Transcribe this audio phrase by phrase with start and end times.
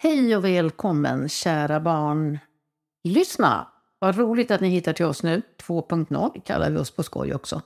[0.00, 2.38] Hej och välkommen kära barn.
[3.04, 3.68] Lyssna!
[3.98, 5.42] Vad roligt att ni hittar till oss nu.
[5.62, 7.62] 2.0 kallar vi oss på skoj också.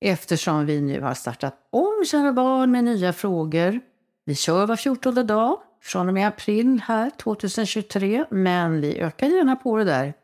[0.00, 3.80] Eftersom vi nu har startat om kära barn med nya frågor.
[4.24, 8.24] Vi kör var 14 dag från och med april här 2023.
[8.30, 10.14] Men vi ökar gärna på det där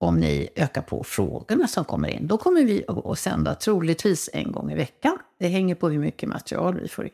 [0.00, 2.26] om ni ökar på frågorna som kommer in.
[2.26, 5.18] Då kommer vi att sända troligtvis en gång i veckan.
[5.38, 7.12] Det hänger på hur mycket material vi får in.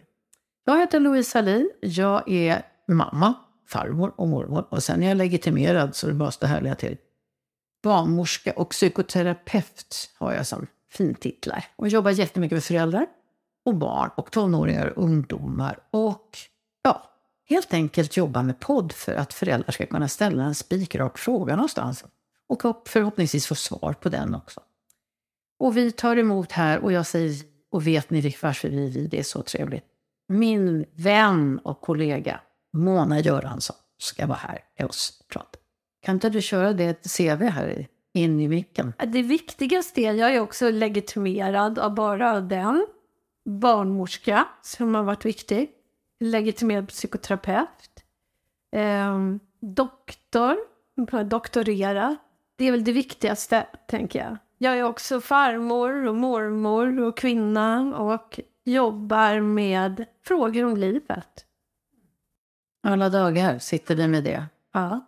[0.65, 1.71] Jag heter Louise Hallin.
[1.81, 3.35] Jag är mamma,
[3.67, 4.67] farmor och mormor.
[4.71, 6.97] Och sen är jag legitimerad så det bara står härliga till.
[7.83, 11.65] Barnmorska och psykoterapeut har jag som fintitlar.
[11.77, 13.07] Och jobbar jättemycket med föräldrar
[13.65, 15.79] och barn och tonåringar och ungdomar.
[15.91, 16.39] Och
[16.83, 17.11] ja,
[17.49, 22.05] helt enkelt jobba med podd för att föräldrar ska kunna ställa en spikrak fråga någonstans.
[22.47, 24.61] Och förhoppningsvis få svar på den också.
[25.59, 27.37] Och vi tar emot här och jag säger,
[27.71, 29.85] och vet ni varför vi, är vi det är så trevligt?
[30.29, 32.41] Min vän och kollega
[32.75, 35.59] Mona Göransson ska vara här hos prata.
[36.03, 38.93] Kan inte du köra det CV här in i micken?
[39.07, 42.87] Det viktigaste är, jag är också legitimerad av bara den.
[43.45, 45.71] Barnmorska, som har varit viktig.
[46.21, 48.05] Legitimerad psykoterapeut.
[48.73, 49.19] Eh,
[49.61, 50.57] doktor,
[51.25, 52.17] doktorera.
[52.57, 54.37] Det är väl det viktigaste, tänker jag.
[54.59, 61.47] Jag är också farmor och mormor och kvinna och jobbar med frågor om livet.
[62.87, 64.45] Alla dagar sitter vi med det.
[64.73, 65.01] Ja.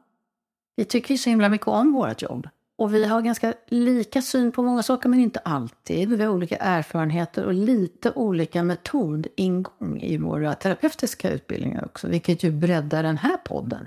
[0.77, 2.49] Vi tycker så himla mycket om vårt jobb.
[2.79, 6.09] Och vi har ganska lika syn på många saker, men inte alltid.
[6.09, 12.51] Vi har olika erfarenheter och lite olika metodingång i våra terapeutiska utbildningar också, vilket ju
[12.51, 13.87] breddar den här podden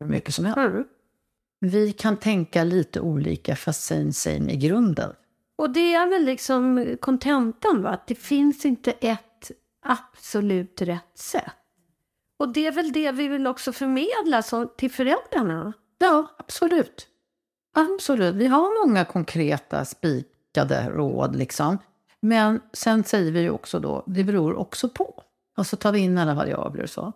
[0.00, 0.58] hur mycket som helst.
[0.58, 0.84] Mm.
[1.60, 5.12] Vi kan tänka lite olika, fast same same i grunden.
[5.56, 7.90] Och det är väl liksom kontentan, va?
[7.90, 9.50] Att det finns inte ett
[9.82, 11.52] absolut rätt sätt.
[12.36, 15.72] Och det är väl det vi vill också förmedla så, till föräldrarna.
[15.98, 17.08] Ja, absolut.
[17.74, 18.34] Absolut.
[18.34, 21.78] Vi har många konkreta spikade råd liksom.
[22.20, 25.22] Men sen säger vi ju också då, det beror också på.
[25.56, 27.12] Och så tar vi in alla variabler och så.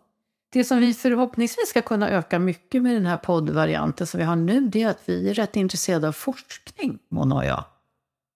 [0.52, 4.36] Det som vi förhoppningsvis ska kunna öka mycket med den här poddvarianten som vi har
[4.36, 7.64] nu, det är att vi är rätt intresserade av forskning, Mona och jag.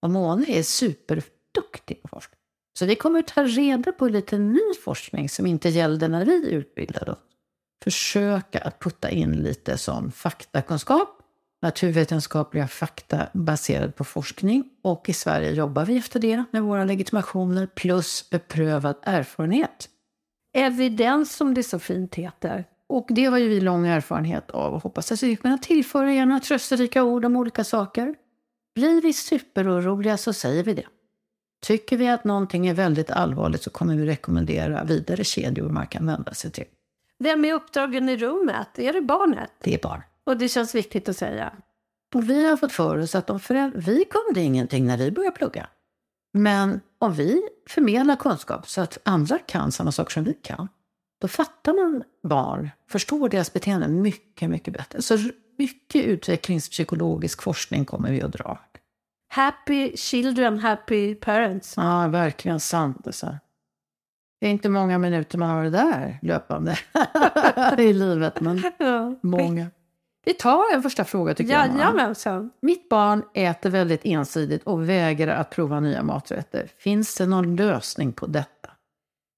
[0.03, 2.42] Och Mona är superduktig på forskning.
[2.79, 7.11] Så vi kommer ta reda på lite ny forskning som inte gällde när vi utbildade
[7.13, 7.19] oss.
[7.85, 11.19] Försöka att putta in lite sån faktakunskap,
[11.63, 14.65] naturvetenskapliga fakta baserad på forskning.
[14.83, 19.89] Och i Sverige jobbar vi efter det med våra legitimationer plus beprövad erfarenhet.
[20.55, 22.65] Evidens som det så fint heter.
[22.89, 26.13] Och det har ju vi lång erfarenhet av och hoppas att vi ska kunna tillföra
[26.13, 28.15] er några trösterika ord om olika saker.
[28.75, 30.87] Blir vi superoroliga så säger vi det.
[31.67, 36.07] Tycker vi att någonting är väldigt allvarligt så kommer vi rekommendera vidare kedjor man kan
[36.07, 36.65] vända sig till.
[37.19, 38.79] Vem är uppdragen i rummet?
[38.79, 39.51] Är det barnet?
[39.61, 40.03] Det är barn.
[40.25, 41.53] Och det känns viktigt att säga.
[42.15, 45.37] Och vi har fått för oss att om föräldrar, vi kunde ingenting när vi började
[45.37, 45.67] plugga.
[46.33, 50.69] Men om vi förmedlar kunskap så att andra kan samma saker som vi kan,
[51.21, 55.03] då fattar man barn, förstår deras beteende mycket, mycket bättre.
[55.03, 55.19] Så
[55.59, 58.59] mycket utvecklingspsykologisk forskning kommer vi att dra.
[59.33, 61.75] Happy children, happy parents.
[61.77, 63.07] Ja, verkligen sant.
[63.11, 63.27] Så.
[64.41, 66.79] Det är inte många minuter man har det där löpande
[67.79, 69.15] i livet, men Ja.
[69.23, 69.67] många.
[70.25, 71.69] Vi tar en första fråga tycker jag.
[71.71, 71.79] Mona.
[71.83, 72.51] Jajamensan.
[72.63, 76.71] Mitt barn äter väldigt ensidigt och vägrar att prova nya maträtter.
[76.79, 78.71] Finns det någon lösning på detta?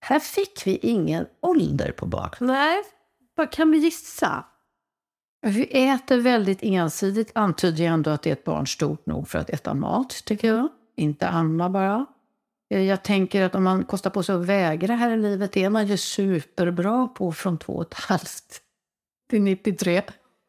[0.00, 2.30] Här fick vi ingen ålder på barn.
[2.40, 2.82] Nej,
[3.34, 4.44] vad kan vi gissa?
[5.46, 9.38] Vi äter väldigt ensidigt antyder jag ändå att det är ett barn stort nog för
[9.38, 10.68] att äta mat, tycker jag.
[10.96, 12.06] Inte amma bara.
[12.70, 15.64] Eh, jag tänker att om man kostar på sig att vägra här i livet, det
[15.64, 18.60] är man ju superbra på från två och ett halvt
[19.30, 20.02] till 93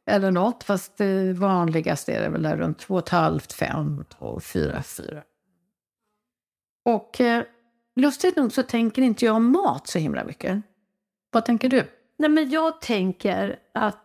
[0.09, 0.63] eller något.
[0.63, 4.39] Fast eh, det vanligaste är det väl där runt två och ett halvt, fem, två,
[4.39, 5.23] fyra, fyra.
[6.85, 7.43] Och eh,
[7.95, 10.61] lustigt nog så tänker inte jag om mat så himla mycket.
[11.31, 11.83] Vad tänker du?
[12.17, 14.04] Nej, men jag tänker att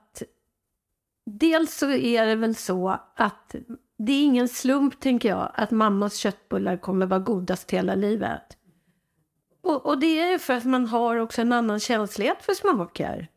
[1.27, 3.55] dels så är det väl så att
[3.99, 8.57] det är ingen slump, tänker jag, att mammas köttbullar kommer vara godast hela livet.
[9.63, 13.29] Och, och det är ju för att man har också en annan känslighet för smaker.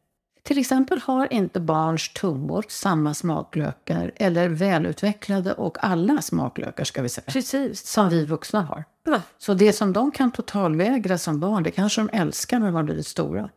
[0.44, 7.10] Till exempel har inte barns tungor samma smaklökar eller välutvecklade och alla smaklökar ska vi
[7.10, 7.88] säga, Precis.
[7.88, 8.84] som vi vuxna har.
[9.06, 9.22] Ja.
[9.38, 12.84] Så det som de kan totalvägra som barn, det kanske de älskar när de har
[12.84, 13.50] blivit stora.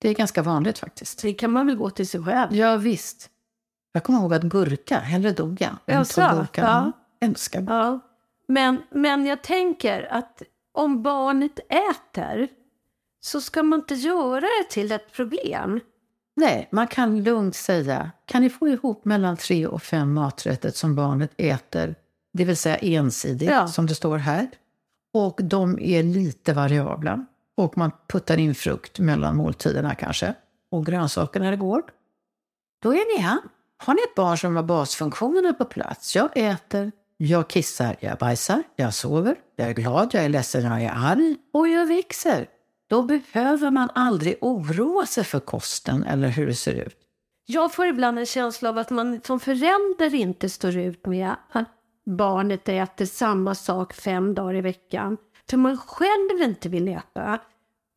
[0.00, 1.22] Det är ganska vanligt faktiskt.
[1.22, 2.54] Det kan man väl gå till sig själv.
[2.56, 3.30] Ja, visst.
[3.92, 6.60] Jag kommer ihåg att gurka, hellre dog jag än tog gurka.
[6.62, 6.92] Ja.
[7.26, 8.00] Älskar Ja.
[8.48, 10.42] Men, men jag tänker att
[10.72, 12.48] om barnet äter
[13.20, 15.80] så ska man inte göra det till ett problem.
[16.36, 20.94] Nej, man kan lugnt säga, kan ni få ihop mellan tre och fem maträtter som
[20.94, 21.94] barnet äter,
[22.32, 23.68] det vill säga ensidigt, Ja.
[23.68, 24.48] som det står här.
[25.14, 27.26] Och de är lite variabla.
[27.56, 30.34] Och man puttar in frukt mellan måltiderna kanske.
[30.70, 31.82] Och grönsaker när det går.
[32.82, 33.40] Då är ni han.
[33.82, 36.16] Har ni ett barn som har basfunktionerna på plats?
[36.16, 40.82] Jag äter, jag kissar, jag bajsar, jag sover, jag är glad, jag är ledsen, jag
[40.82, 42.46] är arg och jag växer.
[42.88, 46.96] Då behöver man aldrig oroa sig för kosten eller hur det ser ut.
[47.46, 51.68] Jag får ibland en känsla av att man som förälder inte står ut med att
[52.06, 55.16] barnet äter samma sak fem dagar i veckan.
[55.50, 57.38] För man själv inte vill äta.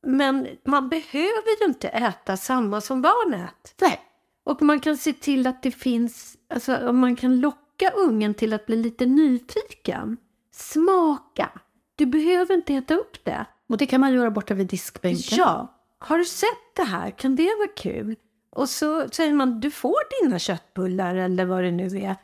[0.08, 3.76] Men man behöver ju inte äta samma som barnet.
[3.82, 4.00] Nej,
[4.44, 8.54] Och man kan se till att det finns, alltså om man kan locka ungen till
[8.54, 10.18] att bli lite nyfiken.
[10.52, 11.50] Smaka.
[11.96, 13.46] Du behöver inte äta upp det.
[13.70, 15.38] och det kan man göra borta vid diskbänken.
[15.38, 17.12] Ja, har du sett det här?
[17.12, 18.16] Kan det vara kul?
[18.50, 22.16] Och så säger man, du får dina köttbullar eller vad det nu är.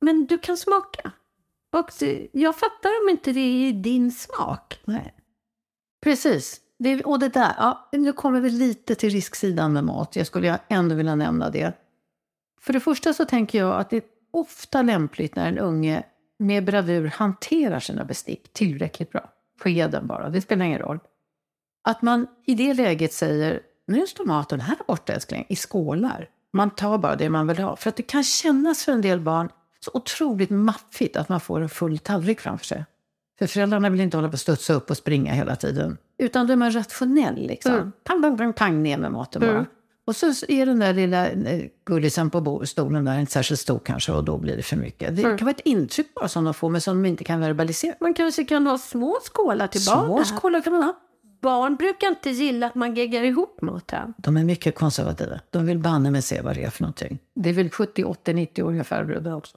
[0.00, 1.12] Men du kan smaka.
[1.72, 1.90] Och
[2.32, 4.80] jag fattar om inte det är din smak.
[4.84, 5.14] Nej.
[6.02, 6.60] Precis.
[6.84, 10.16] Det, och det där, ja, nu kommer vi lite till risksidan med mat.
[10.16, 11.72] Jag skulle ändå vilja nämna det.
[12.60, 16.02] För det första så tänker jag att det är ofta lämpligt när en unge
[16.38, 19.30] med bravur hanterar sina bestick tillräckligt bra.
[19.60, 20.98] Skeden bara, det spelar ingen roll.
[21.84, 26.28] Att man i det läget säger, nu står maten här borta älskling, i skålar.
[26.52, 27.76] Man tar bara det man vill ha.
[27.76, 29.48] För att det kan kännas för en del barn
[29.80, 32.84] så otroligt maffigt att man får en full tallrik framför sig.
[33.38, 35.98] För föräldrarna vill inte hålla på att studsa upp och springa hela tiden.
[36.18, 37.72] Utan då är man rationell liksom.
[37.74, 37.92] Mm.
[38.04, 39.50] Pang, pang, pang, pang ner med maten bara.
[39.50, 39.64] Mm.
[40.06, 44.12] Och så är den där lilla eh, gullisen på stolen där inte särskilt stor kanske
[44.12, 45.16] och då blir det för mycket.
[45.16, 45.38] Det Mm.
[45.38, 47.94] kan vara ett intryck bara som de får men som de inte kan verbalisera.
[48.00, 50.24] Man kanske kan ha små skålar till Små barnen.
[50.24, 51.00] skålar kan man ha.
[51.42, 54.14] Barn brukar inte gilla att man geggar ihop maten.
[54.16, 55.40] De är mycket konservativa.
[55.50, 57.18] De vill banne med se vad det är för någonting.
[57.34, 59.56] Det är väl 70, 80, 90-åriga farbröder också.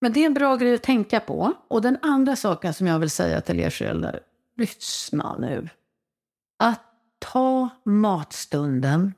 [0.00, 1.52] Men det är en bra grej att tänka på.
[1.68, 4.20] Och den andra saken som jag vill säga till er föräldrar,
[4.56, 5.68] lyssna nu.
[6.58, 6.80] Att
[7.18, 9.14] ta matstunden,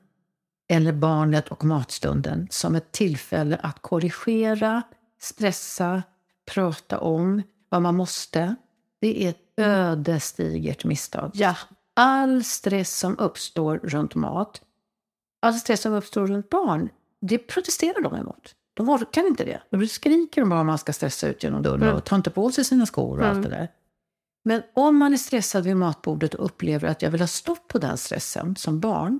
[0.69, 4.81] eller barnet och matstunden, som ett tillfälle att korrigera,
[5.19, 6.03] stressa,
[6.51, 8.55] prata om vad man måste.
[9.01, 11.31] Det är ett ödesdigert misstag.
[11.33, 11.55] Ja.
[11.93, 14.61] All stress som uppstår runt mat,
[15.41, 16.89] all stress som uppstår runt barn,
[17.21, 18.55] det protesterar de emot.
[18.73, 19.61] De orkar inte det.
[19.69, 21.95] Då skriker de bara om man ska stressa ut genom dörren Mm.
[21.95, 23.71] och ta inte på sig sina skor och allt det där.
[24.47, 27.77] Men om man är stressad vid matbordet och upplever att jag vill ha stopp på
[27.77, 29.19] den stressen som barn,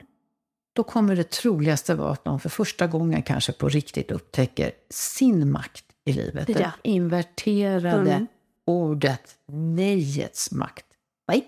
[0.75, 5.51] då kommer det troligaste vara att de för första gången kanske på riktigt upptäcker sin
[5.51, 6.50] makt i livet.
[6.50, 6.56] Ja.
[6.56, 8.27] Det inverterade Mm.
[8.66, 10.86] ordet nejets makt.
[11.27, 11.48] Nej.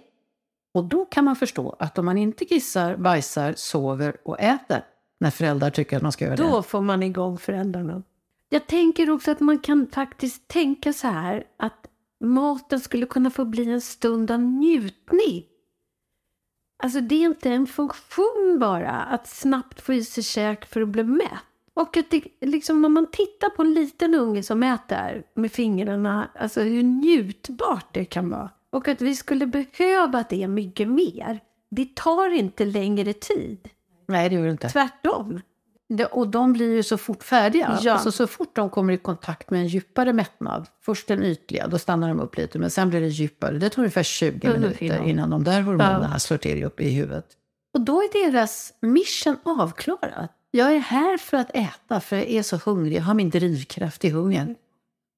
[0.74, 4.86] Och då kan man förstå att om man inte kissar, bajsar, sover och äter
[5.20, 6.44] när föräldrar tycker att man ska göra det.
[6.44, 8.04] Då får man igång föräldrarna.
[8.50, 11.88] Jag tänker också att man kan faktiskt tänka så här att
[12.20, 15.46] maten skulle kunna få bli en stund av njutning.
[16.84, 20.90] Alltså det är inte en funktion bara att snabbt få i sig käk för att
[20.90, 21.44] bli mätt.
[21.74, 26.30] Och att det, liksom när man tittar på en liten unge som äter med fingrarna,
[26.36, 28.50] alltså hur njutbart det kan vara.
[28.70, 31.40] Och att vi skulle behöva det mycket mer.
[31.70, 33.70] Det tar inte längre tid.
[34.08, 34.70] Nej, det gör det inte.
[34.70, 35.42] Tvärtom.
[35.90, 37.80] Det, och de blir ju så fort färdiga.
[37.84, 37.92] Ja.
[37.94, 41.78] Alltså, så fort de kommer i kontakt med en djupare mättnad, först den ytliga, då
[41.80, 43.58] stannar de upp lite, men sen blir det djupare.
[43.58, 45.30] Det tar ungefär 20 Mm, minuter innan.
[45.30, 47.26] de där hormonerna slår till upp i huvudet.
[47.74, 50.28] Och då är deras mission avklarad.
[50.52, 52.98] Jag är här för att äta, för jag är så hungrig.
[52.98, 54.56] Jag har min drivkraft i hungern.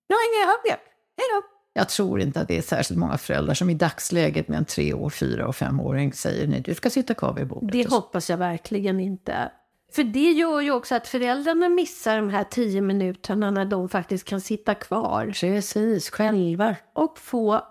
[0.08, 0.78] Jag har ingen hunger.
[1.18, 1.42] Hej då.
[1.74, 4.94] Jag tror inte att det är särskilt många föräldrar som i dagsläget med en tre
[4.94, 7.72] år, fyra och femåring säger nej, du ska sitta kvar vid bordet.
[7.72, 9.52] Det hoppas jag verkligen inte.
[9.92, 14.26] För det gör ju också att föräldrarna missar de här tio minuterna när de faktiskt
[14.28, 16.76] kan sitta kvar Precis, själva.
[16.94, 17.62] och få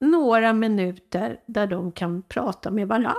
[0.00, 3.14] några minuter där de kan prata med varandra.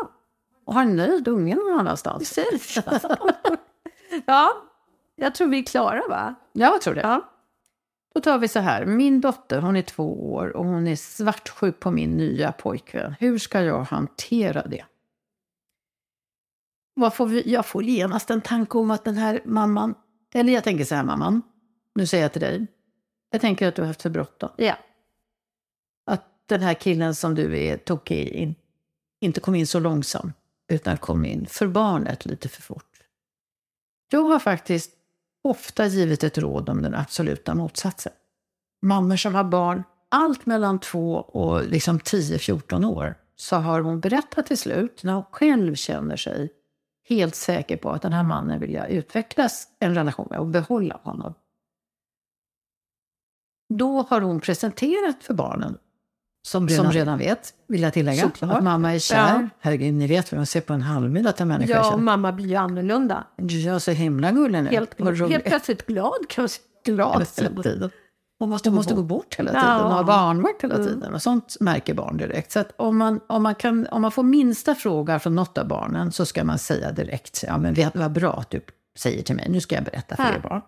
[0.66, 2.36] Och har en nöjd unge någon annanstans.
[2.36, 2.78] Precis.
[4.26, 4.54] ja,
[5.16, 6.36] jag tror vi är klara va?
[6.54, 7.02] Ja, jag tror det.
[7.02, 7.30] Ja.
[8.16, 8.86] Då tar vi så här.
[8.86, 13.16] Min dotter, hon är två år och hon är svartsjuk på min nya pojkvän.
[13.20, 14.86] Hur ska jag hantera det?
[16.94, 17.52] Vad får vi?
[17.52, 19.96] Jag får genast en tanke om att den här mamman,
[20.34, 21.42] eller jag tänker så här mamman,
[21.96, 22.68] nu säger jag till dig.
[23.30, 24.50] Jag tänker att du har haft för bråttom.
[24.58, 24.76] ja.
[26.06, 28.56] Att den här killen som du är tokig in,
[29.22, 30.36] inte kom in så långsamt,
[30.72, 33.00] utan kom in för barnet lite för fort.
[34.12, 34.92] Jag har faktiskt
[35.44, 38.14] ofta givit ett råd om den absoluta motsatsen.
[38.82, 44.46] Mammor som har barn, allt mellan två och liksom 10-14 år, så har hon berättat
[44.46, 46.50] till slut, när hon själv känner sig
[47.10, 51.00] helt säker på att den här mannen vill jag utvecklas en relation med och behålla
[51.04, 51.34] honom.
[53.74, 55.78] Då har hon presenterat för barnen,
[56.48, 58.58] som redan, som redan vet, vill jag tillägga, Såklart.
[58.58, 59.18] att mamma är kär.
[59.18, 59.50] Ja.
[59.60, 62.32] Herregud, ni vet vad man ser på en halvmiddag att en människa Ja, och mamma
[62.32, 63.28] blir ju annorlunda.
[63.38, 64.70] Ja, så himla gullig nu.
[64.70, 66.60] Helt, helt plötsligt glad kan man säga.
[66.86, 67.92] Glad.
[68.44, 69.84] Hon måste, gå, måste gå bort hela tiden ja.
[69.84, 70.88] och ha barnvakt hela mm.
[70.88, 71.04] tiden.
[71.04, 71.14] Mm.
[71.14, 72.52] Och sånt märker barn direkt.
[72.52, 76.12] Så om, man, om, man kan, om man får minsta fråga från något av barnen
[76.12, 78.62] så ska man säga direkt, ja men vad bra att du
[78.98, 80.62] säger till mig, nu ska jag berätta för er barn.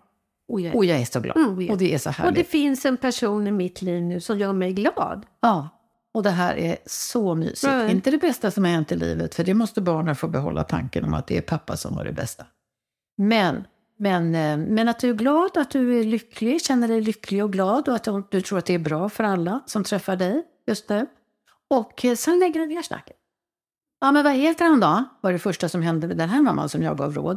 [0.48, 1.36] Och jag, och jag är så glad.
[1.36, 2.30] Mm, och det är så härligt.
[2.30, 5.26] Och det finns en person i mitt liv nu som gör mig glad.
[5.40, 5.68] Ja,
[6.14, 7.64] och det här är så mysigt.
[7.64, 7.90] Mm.
[7.90, 11.04] Inte det bästa som har hänt i livet, för det måste barnen få behålla tanken
[11.04, 12.46] om att det är pappa som var det bästa.
[13.16, 13.64] Men
[13.98, 17.52] men, eh, men att du är glad, att du är lycklig, känner dig lycklig och
[17.52, 20.88] glad och att du tror att det är bra för alla som träffar dig just
[20.88, 21.06] nu.
[21.68, 23.16] Och eh, sen lägger du ner snacket.
[24.00, 25.04] Ja, men vad heter han då?
[25.20, 27.36] Var det första som hände med den här mamman som jag gav råd.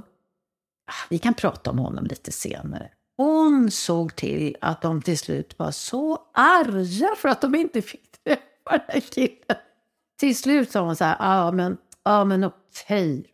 [0.88, 2.92] Ah, vi kan prata om honom lite senare.
[3.18, 8.24] Hon såg till att de till slut var så arga för att de inte fick
[8.24, 9.58] träffa den här killen.
[10.20, 13.26] Till slut sa hon så här, ja men, ja, men okej,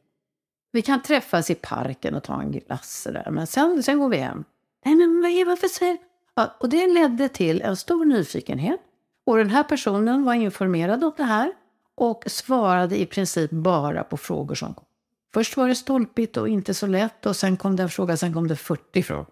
[0.75, 4.17] vi kan träffas i parken och ta en glass där, men sen, sen går vi
[4.17, 4.44] hem.
[4.86, 5.98] Nej, men varför säger...
[6.36, 8.79] Ja, och det ledde till en stor nyfikenhet.
[9.25, 11.53] Och den här personen var informerad om det här
[11.96, 14.86] och svarade i princip bara på frågor som kom.
[15.34, 18.34] Först var det stolpigt och inte så lätt och sen kom det en fråga, sen
[18.34, 19.25] kom det 40 frågor.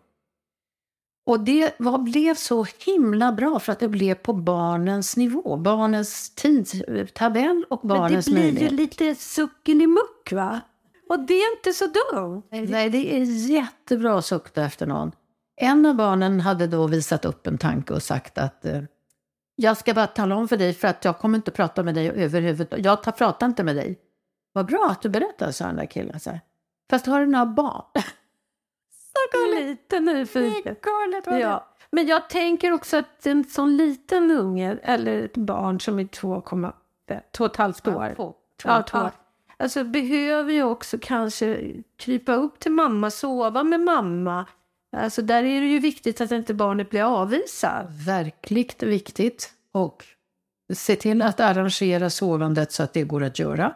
[1.25, 6.35] Och det var, blev så himla bra för att det blev på barnens nivå, barnens
[6.35, 8.53] tidtabell och barnens möjlighet.
[8.53, 8.99] Men det blir möjlighet.
[8.99, 10.61] ju lite sucken i muck va?
[11.13, 12.43] Och det är inte så dumt.
[12.49, 15.11] Nej, det är jättebra att sukta efter någon.
[15.55, 18.81] En av barnen hade då visat upp en tanke och sagt att eh,
[19.55, 22.09] jag ska bara tala om för dig för att jag kommer inte prata med dig
[22.09, 22.85] överhuvudtaget.
[22.85, 23.99] Jag tar, pratar inte med dig.
[24.53, 26.19] Vad bra att du berättar, sa den där killen.
[26.19, 26.41] Så här.
[26.89, 27.83] Fast har du några barn?
[28.91, 29.69] så gulligt.
[29.69, 30.75] Lite nyfiken.
[31.25, 31.67] Ja.
[31.91, 36.73] Men jag tänker också att en sån liten unge, eller ett barn som är 2,5
[37.31, 38.03] två och ett halvt år.
[38.03, 39.09] Ja, två, två, ja, två,
[39.57, 44.45] Alltså behöver ju också kanske krypa upp till mamma, sova med mamma.
[44.97, 47.85] Alltså där är det ju viktigt att inte barnet blir avvisat.
[48.05, 49.49] Verkligt viktigt.
[49.71, 50.05] Och
[50.73, 53.73] se till att arrangera sovandet så att det går att göra.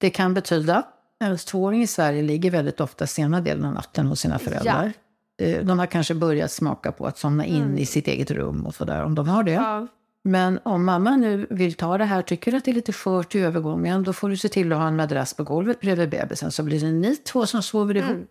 [0.00, 0.82] Det kan betyda,
[1.20, 4.92] en tvååring i Sverige ligger väldigt ofta sena delen av natten hos sina föräldrar.
[5.36, 5.44] Ja.
[5.44, 7.78] Eh, de har kanske börjat smaka på att somna in mm.
[7.78, 9.52] i sitt eget rum och sådär, om de har det.
[9.52, 9.86] Ja.
[10.24, 13.40] Men om mamma nu vill ta det här, tycker att det är lite skört i
[13.40, 16.62] övergången, då får du se till att ha en madrass på golvet bredvid bebisen, så
[16.62, 18.10] blir det ni två som sover ihop.
[18.10, 18.26] Mm.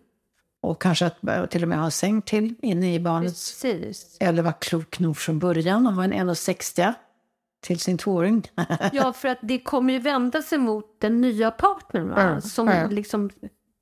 [0.60, 3.62] Och kanske att till och med ha en säng till inne i barnets...
[3.62, 4.16] Precis.
[4.20, 6.94] Eller vara klok nog från början och ha en 1,60
[7.60, 8.50] till sin tvååring.
[8.92, 12.22] ja, för att det kommer ju vända sig mot den nya partnern, va?
[12.22, 12.40] Mm.
[12.40, 12.90] som mm.
[12.90, 13.30] liksom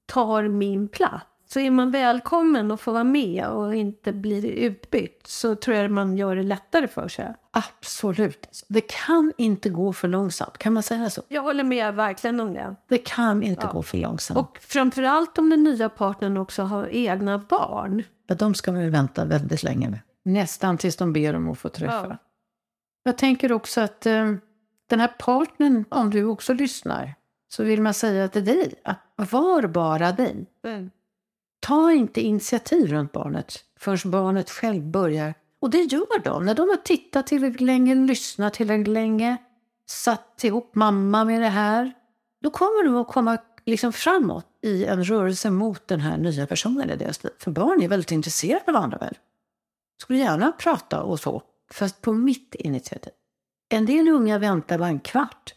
[0.06, 1.25] tar min plats.
[1.48, 5.90] Så är man välkommen och får vara med och inte blir utbytt så tror jag
[5.90, 7.34] man gör det lättare för sig.
[7.50, 8.64] Absolut.
[8.68, 10.58] Det kan inte gå för långsamt.
[10.58, 11.22] Kan man säga så?
[11.28, 12.76] Jag håller med verkligen om det.
[12.88, 13.72] Det kan inte ja.
[13.72, 14.38] gå för långsamt.
[14.38, 18.02] Och framförallt om den nya partnern också har egna barn.
[18.26, 20.00] Ja, de ska vi vänta väldigt länge med.
[20.22, 22.06] Nästan tills de ber om att få träffa.
[22.10, 22.16] Ja.
[23.02, 24.32] Jag tänker också att eh,
[24.88, 27.14] den här partnern, om du också lyssnar,
[27.48, 30.46] så vill man säga till dig att var bara dig.
[30.64, 30.90] Mm.
[31.60, 35.34] Ta inte initiativ runt barnet förrän barnet själv börjar.
[35.60, 36.44] Och det gör de.
[36.44, 39.36] När de har tittat tillräckligt länge, lyssnat tillräckligt länge,
[39.86, 41.92] satt ihop mamma med det här.
[42.42, 46.90] Då kommer de att komma liksom framåt i en rörelse mot den här nya personen
[46.90, 47.32] i deras liv.
[47.38, 49.18] För barn är väldigt intresserade av andra väl.
[50.02, 53.12] Skulle gärna prata och så, fast på mitt initiativ.
[53.68, 55.54] En del unga väntar bara en kvart.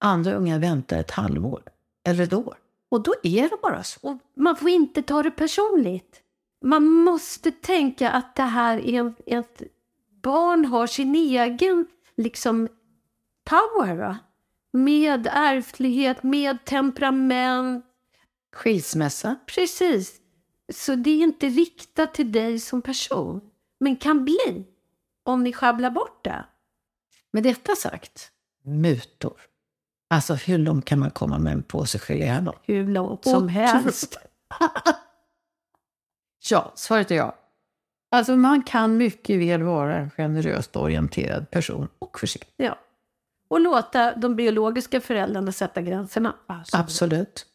[0.00, 1.62] Andra unga väntar ett halvår
[2.06, 2.56] eller ett år.
[2.88, 4.08] Och då är det bara så.
[4.08, 6.22] Och man får inte ta det personligt.
[6.64, 9.62] Man måste tänka att det här är ett
[10.22, 12.68] barn har sin egen liksom
[13.44, 13.94] power.
[13.94, 14.18] Va?
[14.72, 17.84] Med ärftlighet, med temperament.
[18.52, 19.36] Skilsmässa.
[19.46, 20.20] Precis.
[20.72, 23.40] Så det är inte riktat till dig som person.
[23.80, 24.66] Men kan bli.
[25.22, 26.44] Om ni sjabblar bort det.
[27.30, 28.30] Med detta sagt,
[28.64, 29.40] mutor.
[30.08, 32.54] Alltså hur långt kan man komma med en påse gelé då?
[32.62, 34.18] Hur långt som helst.
[36.50, 37.34] ja, svaret är ja.
[38.10, 42.66] Alltså man kan mycket väl vara en generöst orienterad person och försiktig.
[42.66, 42.78] Ja.
[43.48, 46.34] Och låta de biologiska föräldrarna sätta gränserna.
[46.46, 46.76] Alltså.
[46.76, 47.46] Absolut.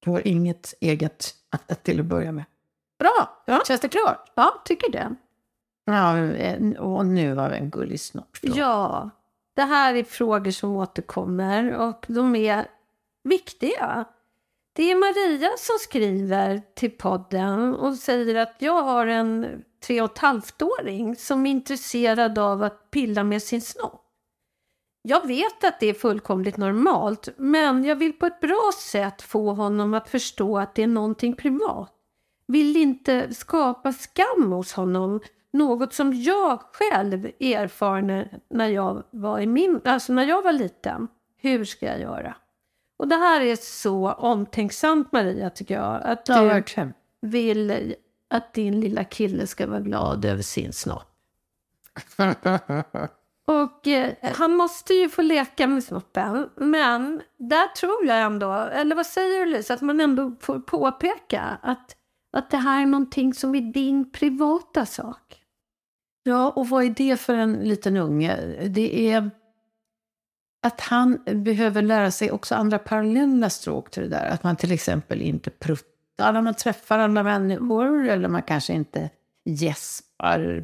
[0.00, 2.44] Du har inget eget att, till att börja med.
[2.98, 3.42] Bra!
[3.46, 3.62] Ja.
[3.66, 4.32] Känns det klart?
[4.34, 5.14] Ja, tycker det.
[5.84, 6.12] Ja,
[6.80, 8.36] och nu var det en gullig snopp.
[8.40, 9.10] Ja.
[9.54, 12.66] Det här är frågor som återkommer och de är
[13.24, 14.04] viktiga.
[14.72, 20.12] Det är Maria som skriver till podden och säger att jag har en tre och
[20.12, 24.02] ett halvt-åring som är intresserad av att pilla med sin snopp.
[25.02, 29.52] Jag vet att det är fullkomligt normalt, men jag vill på ett bra sätt få
[29.52, 31.92] honom att förstå att det är någonting privat.
[32.46, 35.20] Vill inte skapa skam hos honom,
[35.52, 41.08] något som jag själv erfar när jag var, i min, alltså när jag var liten.
[41.36, 42.34] Hur ska jag göra?
[42.96, 46.02] Och det här är så omtänksamt Maria tycker jag.
[46.02, 46.92] Att Ja, du verkligen.
[47.20, 47.94] vill
[48.30, 51.08] att din lilla kille ska vara glad över sin snopp.
[53.44, 56.48] Och eh, han måste ju få leka med snoppen.
[56.56, 61.58] Men där tror jag ändå, eller vad säger du Lisa, att man ändå får påpeka
[61.62, 61.96] att,
[62.32, 65.41] att det här är någonting som är din privata sak.
[66.22, 68.36] Ja, och vad är det för en liten unge?
[68.68, 69.30] Det är
[70.62, 74.26] att han behöver lära sig också andra parallella stråk till det där.
[74.26, 78.08] Att man till exempel inte pruttar när man träffar andra människor.
[78.08, 79.10] Eller man kanske inte
[79.44, 80.11] gäspar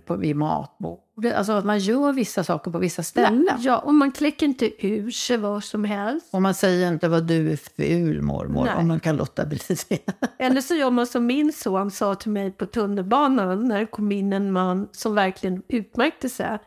[0.06, 1.34] på, vid matbordet.
[1.34, 3.48] Alltså att man gör vissa saker på vissa ställen.
[3.58, 6.26] Ja, och man kläcker inte ur sig vad som helst.
[6.30, 8.74] Och man säger inte vad du är ful mormor, Nej.
[8.74, 9.98] om man kan låta bli det.
[10.38, 14.12] Eller så gör man som min son sa till mig på tunnelbanan när det kom
[14.12, 16.58] in en man som verkligen utmärkte sig.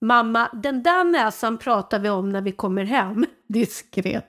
[0.00, 3.26] Mamma, den där näsan pratar vi om när vi kommer hem.
[3.48, 4.26] Diskret.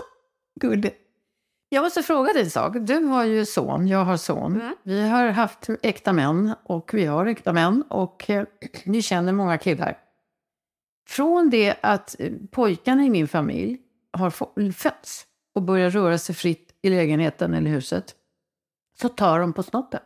[0.60, 1.05] Gulligt.
[1.68, 2.76] Jag måste fråga dig en sak.
[2.80, 4.54] Du har ju son, jag har son.
[4.54, 4.76] Mm.
[4.82, 8.44] Vi har haft äkta män och vi har äkta män och eh,
[8.84, 9.98] ni känner många killar.
[11.08, 13.78] Från det att eh, pojkarna i min familj
[14.12, 14.30] har
[14.72, 18.14] fötts och börjar röra sig fritt i lägenheten eller huset
[19.00, 20.00] så tar de på snoppen.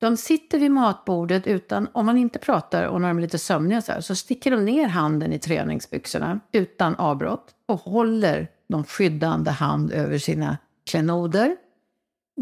[0.00, 3.82] De sitter vid matbordet utan, om man inte pratar och när de är lite sömniga
[3.82, 9.50] så, här, så sticker de ner handen i träningsbyxorna utan avbrott och håller de skyddande
[9.50, 10.56] hand över sina
[10.90, 11.56] klenoder.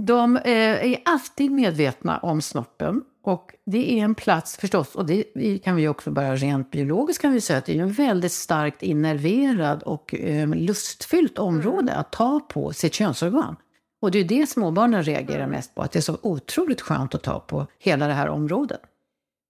[0.06, 5.24] De eh, är alltid medvetna om snoppen och det är en plats förstås, och det
[5.64, 8.82] kan vi också bara rent biologiskt kan vi säga att det är en väldigt starkt
[8.82, 13.56] innerverad och eh, lustfyllt område att ta på sitt könsorgan.
[14.02, 17.22] Och det är det småbarnen reagerar mest på, att det är så otroligt skönt att
[17.22, 18.80] ta på hela det här området.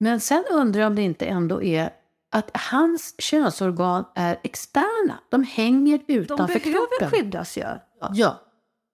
[0.01, 1.91] Men sen undrar jag om det inte ändå är
[2.33, 5.19] att hans könsorgan är externa.
[5.31, 7.11] De hänger De utanför behöver kroppen.
[7.11, 7.65] skyddas ju.
[8.15, 8.41] Ja.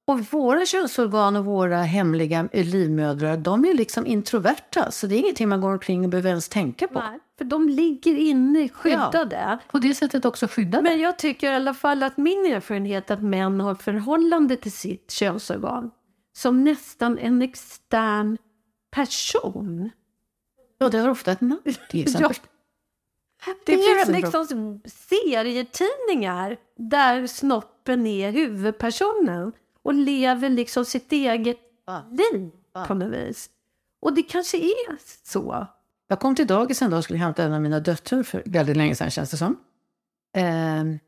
[0.07, 4.91] Och våra könsorgan och våra hemliga livmödrar, de är liksom introverta.
[4.91, 6.99] Så det är ingenting man går omkring och behöver ens tänka på.
[6.99, 9.59] Nej, för de ligger inne skyddade.
[9.71, 10.83] På det sättet också skyddade.
[10.83, 15.11] Men jag tycker i alla fall att min erfarenhet att män har förhållande till sitt
[15.11, 15.91] könsorgan
[16.37, 18.39] som nästan en extern
[18.91, 19.91] person.
[20.79, 22.37] Ja, det har ofta ett namn till exempel.
[23.67, 29.53] Det är finns liksom serietidningar där snoppen är huvudpersonen
[29.85, 32.03] och lever liksom sitt eget Va?
[32.11, 32.85] liv Va?
[32.87, 33.51] på något vis.
[34.01, 35.67] Och det kanske är så.
[36.09, 38.77] Jag kom till dagis en dag och skulle hämta en av mina döttrar för väldigt
[38.77, 39.57] länge sedan känns det som.
[40.37, 40.99] Ehm,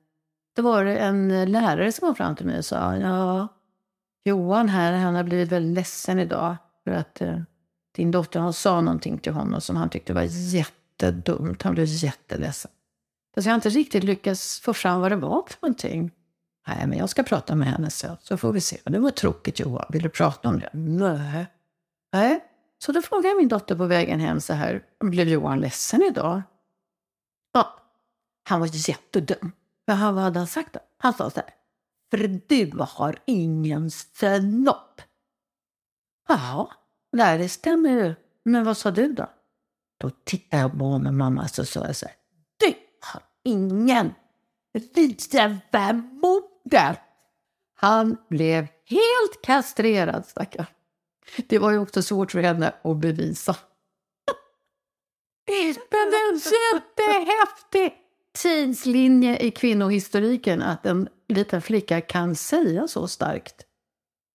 [0.56, 3.48] då var det en lärare som kom fram till mig och sa ja,
[4.24, 7.40] Johan här, han har blivit väldigt ledsen idag för att eh,
[7.96, 10.22] din dotter han sa någonting till honom som han tyckte var
[10.54, 11.62] jättedumt.
[11.62, 12.70] Han blev jätteledsen.
[13.34, 16.10] Fast jag har inte riktigt lyckats få fram vad det var för någonting.
[16.66, 18.80] Nej, men jag ska prata med henne så, så får vi se.
[18.84, 20.70] Det var tråkigt Johan, vill du prata om det?
[20.72, 21.46] Nej.
[22.12, 22.44] Nej.
[22.78, 26.42] Så då frågade jag min dotter på vägen hem så här, blev Johan ledsen idag?
[27.52, 27.80] Ja,
[28.48, 29.52] han var jättedum.
[29.84, 30.80] Jaha, vad hade han sagt då?
[30.98, 31.50] Han sa så här,
[32.10, 35.00] för du har ingen snopp.
[36.28, 36.70] Ja,
[37.12, 38.14] nej, det stämmer ju.
[38.44, 39.30] Men vad sa du då?
[39.98, 42.14] Då tittade jag på med mamma så sa jag så här,
[42.56, 44.14] du har ingen
[46.70, 46.96] livmoder.
[47.78, 50.66] Han blev helt kastrerad, stackare.
[51.48, 53.56] Det var ju också svårt för henne att bevisa.
[55.90, 56.40] Men det är en
[56.74, 57.94] jättehäftig
[58.38, 63.54] tidslinje i kvinnohistoriken att en liten flicka kan säga så starkt.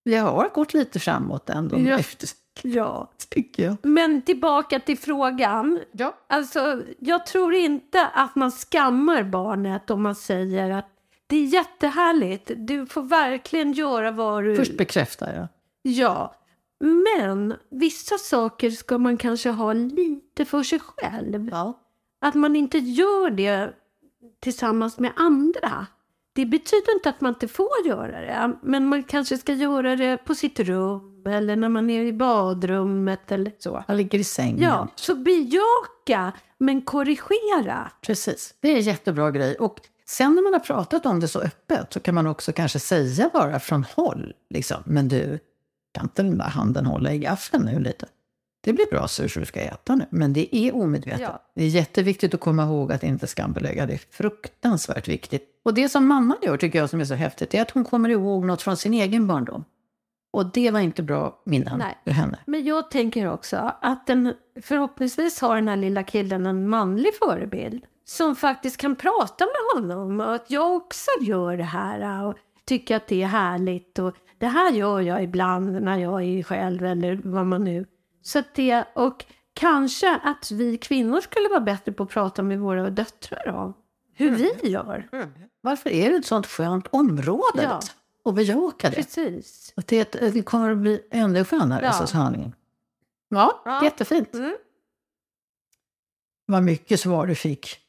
[0.04, 2.00] Vi har gått lite framåt ändå, Ja.
[2.00, 2.30] efter,
[2.62, 3.12] Ja.
[3.30, 3.76] tycker jag.
[3.84, 5.80] Men tillbaka till frågan.
[5.92, 6.18] Ja.
[6.30, 10.88] Alltså, jag tror inte att man skammar barnet om man säger att
[11.32, 12.52] det är jättehärligt.
[12.56, 14.56] Du får verkligen göra vad du...
[14.56, 15.48] Först bekräftar jag.
[15.94, 16.36] Ja.
[16.80, 21.50] Men vissa saker ska man kanske ha lite för sig själv.
[21.52, 21.80] Ja.
[22.22, 23.74] Att man inte gör det
[24.40, 25.88] tillsammans med andra.
[26.34, 28.58] Det betyder inte att man inte får göra det.
[28.62, 33.32] Men man kanske ska göra det på sitt rum eller när man är i badrummet
[33.32, 33.84] eller så.
[33.88, 34.62] Han ligger i sängen.
[34.62, 37.92] Ja, så bejaka men korrigera.
[38.02, 38.56] Precis.
[38.60, 39.56] Det är en jättebra grej.
[39.56, 39.80] Och
[40.12, 43.30] Sen när man har pratat om det så öppet så kan man också kanske säga
[43.34, 45.40] bara från håll, liksom, men du,
[45.92, 48.06] kan inte den där handen hålla i gaffeln nu lite?
[48.62, 51.22] Det blir bra så du ska äta nu, men det är omedvetet.
[51.22, 51.44] Ja.
[51.56, 53.86] Det är jätteviktigt att komma ihåg att inte skambelägga.
[53.86, 55.44] Det är fruktansvärt viktigt.
[55.64, 58.10] Och det som mamman gör tycker jag som är så häftigt, är att hon kommer
[58.10, 59.64] ihåg något från sin egen barndom.
[60.34, 61.98] Och det var inte bra minnen Nej.
[62.04, 62.40] för henne.
[62.46, 67.86] Men jag tänker också att den, förhoppningsvis har den här lilla killen en manlig förebild
[68.12, 72.96] som faktiskt kan prata med honom och att jag också gör det här och tycker
[72.96, 77.22] att det är härligt och det här gör jag ibland när jag är själv eller
[77.24, 77.86] vad man nu...
[78.22, 82.60] Så att det, och kanske att vi kvinnor skulle vara bättre på att prata med
[82.60, 83.74] våra döttrar om
[84.14, 85.10] hur vi gör.
[85.62, 87.64] Varför är det ett sånt skönt område?
[87.64, 87.80] Ja.
[88.24, 88.96] Och bejaka det.
[88.96, 89.74] Precis.
[89.78, 91.92] Och det, det kommer att bli ännu skönare Ja.
[91.94, 92.52] så småningom.
[93.30, 93.84] Ja, Ja.
[93.84, 94.34] jättefint.
[94.34, 94.56] Mm.
[96.46, 97.81] Vad mycket svar du fick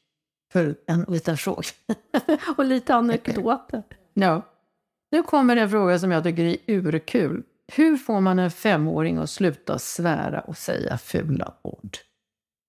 [0.53, 1.63] för en liten fråga.
[2.57, 3.83] Och lite anekdoter.
[4.13, 4.41] Ja.
[5.11, 7.43] Nu kommer en fråga som jag tycker är urkul.
[7.75, 11.97] Hur får man en femåring att sluta svära och säga fula ord?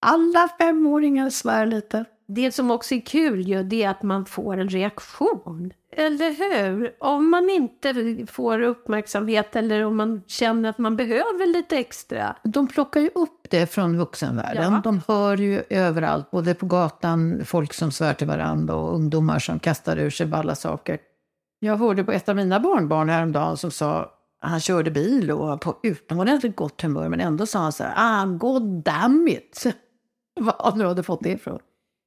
[0.06, 2.04] Alla femåringar svär lite.
[2.34, 5.72] Det som också är kul ju, det är att man får en reaktion.
[5.96, 6.94] Eller hur?
[7.00, 12.36] Om man inte får uppmärksamhet eller om man känner att man behöver lite extra.
[12.42, 14.72] De plockar ju upp det från vuxenvärlden.
[14.72, 14.80] Ja.
[14.84, 19.58] De hör ju överallt, både på gatan, folk som svär till varandra och ungdomar som
[19.58, 20.98] kastar ur sig balla saker.
[21.60, 25.56] Jag hörde på ett av mina barnbarn häromdagen som sa, han körde bil och var
[25.56, 29.64] på utomordentligt gott humör, men ändå sa han så här, ah, god damn it.
[30.40, 31.58] Vad nu hade fått det ifrån.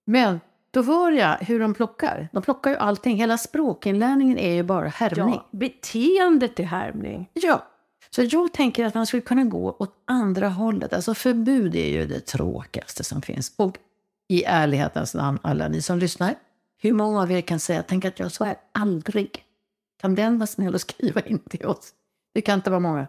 [0.07, 0.39] Men
[0.71, 2.29] då hör jag hur de plockar.
[2.31, 3.17] De plockar ju allting.
[3.17, 5.35] Hela språkinlärningen är ju bara härmning.
[5.35, 7.29] Ja, beteendet är härmning.
[7.33, 7.67] Ja,
[8.09, 10.93] så jag tänker att man skulle kunna gå åt andra hållet.
[10.93, 13.53] Alltså förbud är ju det tråkigaste som finns.
[13.55, 13.77] Och
[14.27, 16.35] i ärlighetens namn, alla ni som lyssnar,
[16.81, 19.43] hur många av er kan säga tänk att jag svär aldrig?
[20.01, 21.93] Kan den vara snäll och skriva in till oss?
[22.33, 23.07] Det kan inte vara många.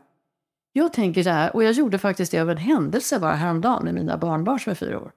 [0.72, 3.94] Jag tänker så här, och jag gjorde faktiskt det av en händelse bara häromdagen med
[3.94, 5.12] mina barnbarn som är fyra år.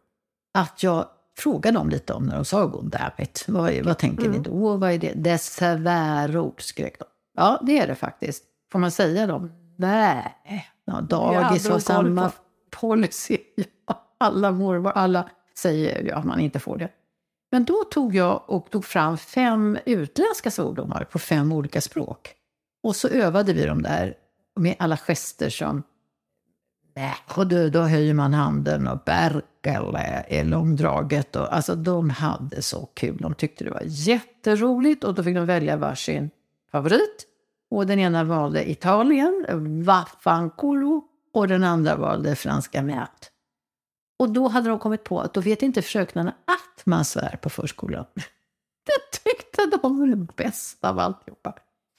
[0.53, 3.45] Att jag frågade dem lite om när de sa god damn it.
[3.47, 4.77] Vad, vad tänker ni då?
[4.77, 5.13] Vad är det?
[5.15, 7.05] Det är svärord, skrek de.
[7.35, 8.43] Ja, det är det faktiskt.
[8.71, 9.51] Får man säga dem?
[9.77, 10.35] Nej.
[10.85, 12.35] Ja, dagis har samma på.
[12.69, 13.37] policy.
[13.87, 16.89] Ja, alla mormor, alla säger att man inte får det.
[17.51, 22.35] Men då tog jag och tog fram fem utländska svordomar på fem olika språk.
[22.83, 24.13] Och så övade vi dem där
[24.59, 25.83] med alla gester som
[27.35, 29.95] och då, då höjer man handen och Berkel
[30.27, 31.35] är långdraget.
[31.35, 33.17] Och, alltså de hade så kul.
[33.17, 36.29] De tyckte det var jätteroligt och då fick de välja varsin
[36.71, 37.27] favorit.
[37.69, 39.45] Och den ena valde Italien,
[39.85, 43.31] Vaffanculo, och den andra valde franska mät.
[44.19, 47.49] Och då hade de kommit på att då vet inte fröknarna att man svär på
[47.49, 48.05] förskolan.
[48.85, 51.53] Det tyckte de var det bästa av alltihopa.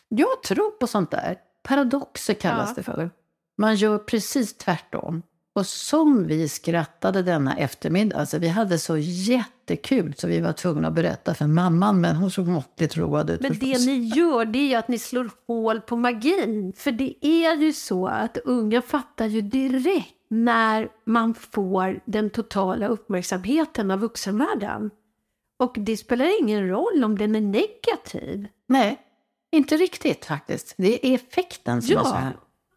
[0.09, 1.37] Jag tror på sånt där.
[1.63, 2.75] Paradoxer kallas Ja.
[2.77, 3.11] det för.
[3.59, 5.23] Man gör precis tvärtom.
[5.55, 10.89] Och som vi skrattade denna eftermiddag, alltså vi hade så jättekul så vi var tvungna
[10.89, 14.59] att berätta för mamman, men hon såg måttligt road ut Men det ni gör det
[14.59, 16.73] är ju att ni slår hål på magin.
[16.77, 22.87] För det är ju så att unga fattar ju direkt när man får den totala
[22.87, 24.91] uppmärksamheten av vuxenvärlden.
[25.59, 28.47] Och det spelar ingen roll om den är negativ.
[28.69, 28.99] Nej,
[29.53, 30.75] inte riktigt faktiskt.
[30.77, 32.01] Det är effekten som Ja.
[32.01, 32.37] är så här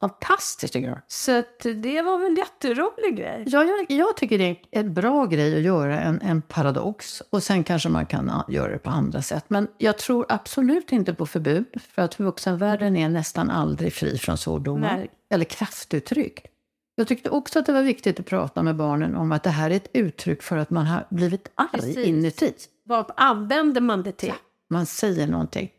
[0.09, 1.01] fantastiskt tycker jag.
[1.07, 3.43] Så det var väl en jätterolig grej.
[3.47, 7.21] Ja, jag, jag tycker det är en bra grej att göra en, en paradox.
[7.29, 9.45] Och sen kanske man kan göra det på andra sätt.
[9.47, 11.65] Men jag tror absolut inte på förbud.
[11.89, 14.97] För att vuxenvärlden är nästan aldrig fri från svordomar.
[14.97, 15.09] Nej.
[15.29, 16.45] Eller kraftuttryck.
[16.95, 19.69] Jag tyckte också att det var viktigt att prata med barnen om att det här
[19.69, 21.97] är ett uttryck för att man har blivit arg Precis.
[21.97, 22.53] inuti.
[22.83, 24.33] Vad använder man det till?
[24.69, 25.71] Man säger någonting.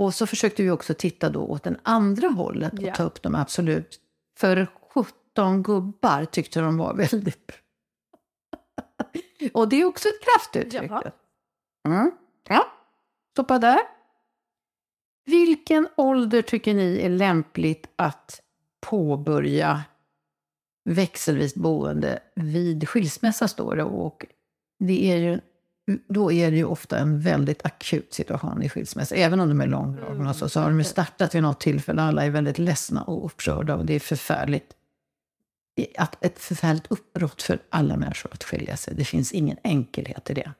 [0.00, 2.94] Och så försökte vi också titta då åt den andra hållet och Ja.
[2.94, 4.00] ta upp dem absolut.
[4.38, 7.52] För 17 gubbar tyckte de var väldigt
[9.52, 10.90] och det är också ett kraftuttryck.
[11.88, 12.10] Mm.
[12.48, 12.66] Ja,
[13.32, 13.78] stoppa där.
[15.24, 18.42] Vilken ålder tycker ni är lämpligt att
[18.80, 19.82] påbörja
[20.84, 23.84] växelvis boende vid skilsmässa står det.
[23.84, 24.26] Och
[24.78, 25.40] det är ju,
[26.08, 29.14] då är det ju ofta en väldigt akut situation i skilsmässa.
[29.14, 32.02] Även om de är långdragna och så, så har de ju startat vid något tillfälle.
[32.02, 34.72] Alla är väldigt ledsna och upprörda och det är förfärligt.
[35.98, 38.94] Att ett förfärligt uppbrott för alla människor att skilja sig.
[38.94, 40.52] Det finns ingen enkelhet i det.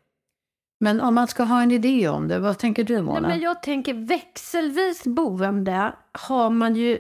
[0.81, 3.21] Men om man ska ha en idé om det, vad tänker du Mona?
[3.21, 6.99] Nej, men jag tänker växelvis boende har man ju...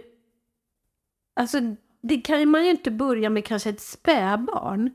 [1.40, 1.59] Alltså,
[2.03, 4.90] det kan man ju inte börja med kanske ett spädbarn.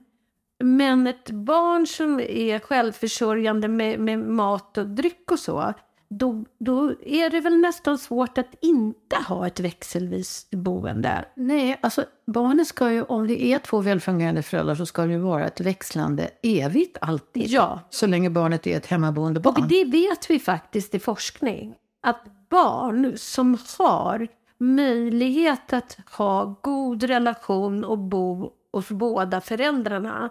[0.64, 5.74] Men ett barn som är självförsörjande med, med mat och dryck och så,
[6.10, 11.26] då, då är det väl nästan svårt att inte ha ett växelvis boende.
[11.36, 15.20] Nej, alltså barnet ska ju, om det är två välfungerande föräldrar så ska det ju
[15.20, 17.48] vara ett växlande evigt alltid.
[17.48, 17.80] Ja.
[17.90, 19.56] Så länge barnet är ett hemmaboende barn.
[19.62, 21.76] Och det vet vi faktiskt i forskning.
[22.02, 30.30] Att barn som har möjlighet att ha god relation och bo hos båda föräldrarna,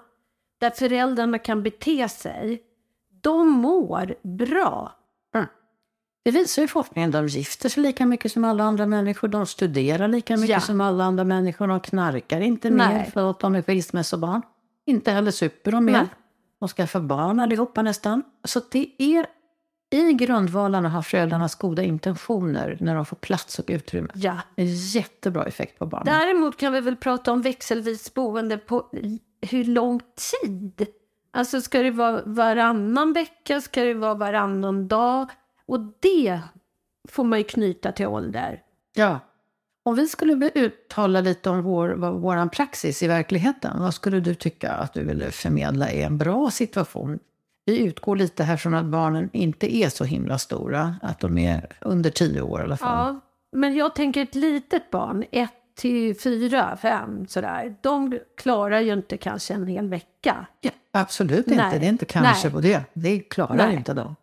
[0.64, 2.62] där föräldrarna kan bete sig,
[3.22, 4.92] de mår bra.
[6.24, 7.10] Det visar ju forskningen.
[7.10, 9.28] De gifter sig lika mycket som alla andra människor.
[9.28, 10.60] De studerar lika mycket Ja.
[10.60, 11.66] som alla andra människor.
[11.68, 12.94] De knarkar inte Nej.
[12.98, 14.42] mer för att de är skilsmässobarn.
[14.86, 15.92] Inte heller super de mer.
[15.92, 16.06] Nej.
[16.60, 18.22] De skaffar barn allihopa nästan.
[18.44, 19.26] Så det är
[19.90, 24.08] i grundvalarna har föräldrarnas goda intentioner när de får plats och utrymme.
[24.14, 24.36] Ja.
[24.56, 26.18] En jättebra effekt på barnen.
[26.18, 28.86] Däremot kan vi väl prata om växelvis boende på
[29.50, 30.00] hur lång
[30.42, 30.86] tid?
[31.30, 35.30] Alltså ska det vara varannan vecka, ska det vara varannan dag?
[35.66, 36.40] Och det
[37.08, 38.62] får man ju knyta till ålder.
[38.94, 39.20] Ja.
[39.82, 44.72] Om vi skulle uttala lite om vår, våran praxis i verkligheten, vad skulle du tycka
[44.72, 47.18] att du ville förmedla är en bra situation?
[47.64, 51.76] Vi utgår lite här från att barnen inte är så himla stora, att de är
[51.80, 53.14] under tio år i alla fall.
[53.14, 53.20] Ja,
[53.52, 57.76] men jag tänker ett litet barn, ett till fyra, fem sådär.
[57.80, 60.46] De klarar ju inte kanske en hel vecka.
[60.60, 61.80] Ja, absolut inte, Nej.
[61.80, 62.54] det är inte kanske Nej.
[62.54, 62.84] på det.
[62.92, 63.76] Det klarar Nej.
[63.76, 64.16] inte de.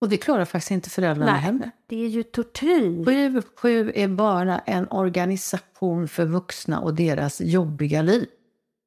[0.00, 1.70] Och det klarar faktiskt inte föräldrarna heller.
[1.86, 3.04] det är ju tortyr.
[3.04, 8.26] Sju, sju är bara en organisation för vuxna och deras jobbiga liv.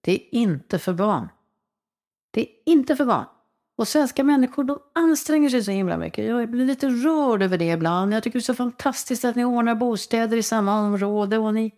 [0.02, 1.30] Det är inte för barn.
[2.32, 3.26] Det är inte för barn.
[3.78, 6.26] Och svenska människor de anstränger sig så himla mycket.
[6.26, 8.13] Jag blir lite rörd över det ibland.
[8.13, 11.72] Jag tycker det är så fantastiskt att ni ordnar bostäder i samma område och ni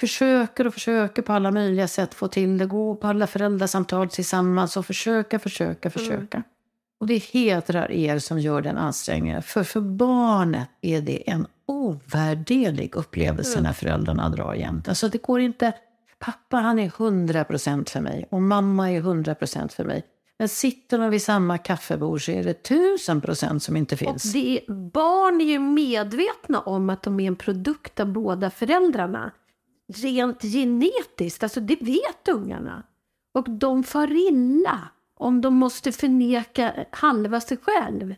[0.00, 2.66] försöker och försöker på alla möjliga sätt få till det.
[2.66, 6.42] Gå på alla föräldrasamtal tillsammans och försöka, försöka, försöka.
[7.00, 9.42] Och det hedrar er som gör den ansträngningen.
[9.42, 14.88] För för barnet är det en ovärderlig upplevelse när föräldrarna drar jämt.
[14.88, 15.72] Alltså det går inte...
[16.18, 20.04] Pappa han är 100 procent för mig och mamma är 100 procent för mig.
[20.38, 24.32] Men sitter man vid samma kaffebord så är det tusen procent som inte Och finns.
[24.32, 29.30] det är, barn är ju medvetna om att de är en produkt av båda föräldrarna.
[29.94, 32.82] Rent genetiskt, alltså det vet ungarna.
[33.34, 38.14] Och de far illa om de måste förneka halva sig själv.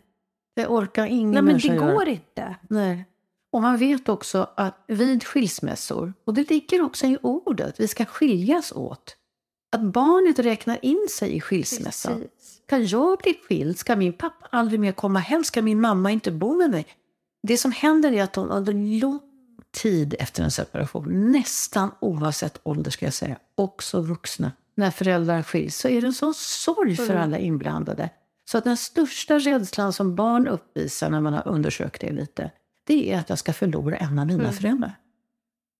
[0.55, 1.93] Det orkar ingen Nej men det göra.
[1.93, 2.55] går inte.
[2.69, 3.05] Nej.
[3.51, 8.05] Och man vet också att vid skilsmässor, och det ligger också i ordet, vi ska
[8.05, 9.15] skiljas åt.
[9.71, 12.13] Att barnet räknar in sig i skilsmässan.
[12.13, 12.61] Precis.
[12.65, 13.77] Kan jag bli skild?
[13.77, 15.43] Ska min pappa aldrig mer komma hem?
[15.43, 16.85] Ska min mamma inte bo med mig?
[17.47, 19.19] Det som händer är att de under lång
[19.71, 25.77] tid efter en separation, nästan oavsett ålder ska jag säga, också vuxna, när föräldrar skiljs,
[25.77, 27.23] så är det en sån sorg för Mm.
[27.23, 28.09] alla inblandade.
[28.45, 32.51] Så att den största rädslan som barn uppvisar när man har undersökt det lite,
[32.87, 34.53] det är att jag ska förlora en av mina Mm.
[34.53, 34.93] föräldrar.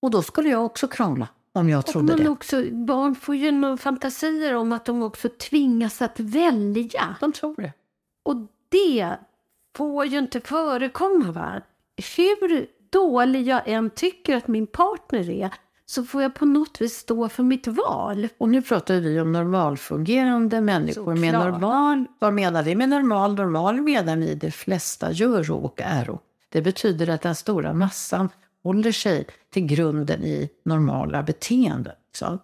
[0.01, 2.30] Och då skulle jag också krångla, om jag Och men det.
[2.30, 7.15] också, barn får ju fantasier om att de också tvingas att välja.
[7.19, 7.73] De tror det.
[8.25, 8.36] Och
[8.69, 9.17] det
[9.77, 11.32] får ju inte förekomma.
[11.32, 11.62] Va?
[12.17, 15.54] Hur dålig jag än tycker att min partner är
[15.86, 18.27] så får jag på något vis stå för mitt val.
[18.38, 21.15] Och nu pratar vi om normalfungerande människor.
[21.15, 23.36] Med normal, vad menar vi med normal?
[23.36, 26.19] Normal menar vi de flesta göro och äro.
[26.49, 28.30] Det betyder att den stora massan
[28.63, 31.95] håller sig till grunden i normala beteenden.
[32.13, 32.39] Så.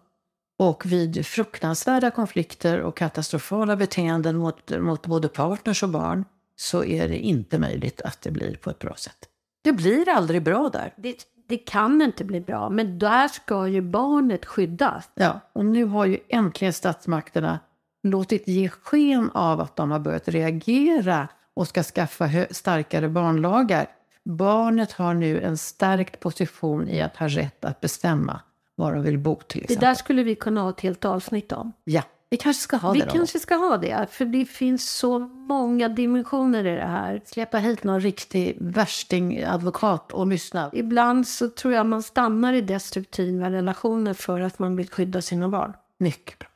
[0.60, 7.08] Och vid fruktansvärda konflikter och katastrofala beteenden mot, mot både partners och barn så är
[7.08, 9.27] det inte möjligt att det blir på ett bra sätt.
[9.68, 10.94] Det blir aldrig bra där.
[10.98, 11.16] Det,
[11.48, 15.10] det kan inte bli bra, men där ska ju barnet skyddas.
[15.16, 17.60] Ja, och nu har ju äntligen statsmakterna
[18.04, 23.88] låtit ge sken av att de har börjat reagera och ska skaffa starkare barnlagar.
[24.24, 28.42] Barnet har nu en stärkt position i att ha rätt att bestämma
[28.76, 29.88] var de vill bo till Det exempel.
[29.88, 31.74] där skulle vi kunna ha ett helt avsnitt om.
[31.84, 33.12] Ja, vi kanske ska ha vi det då.
[33.12, 37.22] kanske ska ha det, för det finns så många dimensioner i det här.
[37.26, 40.70] Släppa hit någon riktig värstingadvokat och lyssna.
[40.74, 45.50] Ibland så tror jag man stannar i destruktiva relationer för att man vill skydda sina
[45.50, 45.74] barn.
[46.00, 46.48] Mycket bra.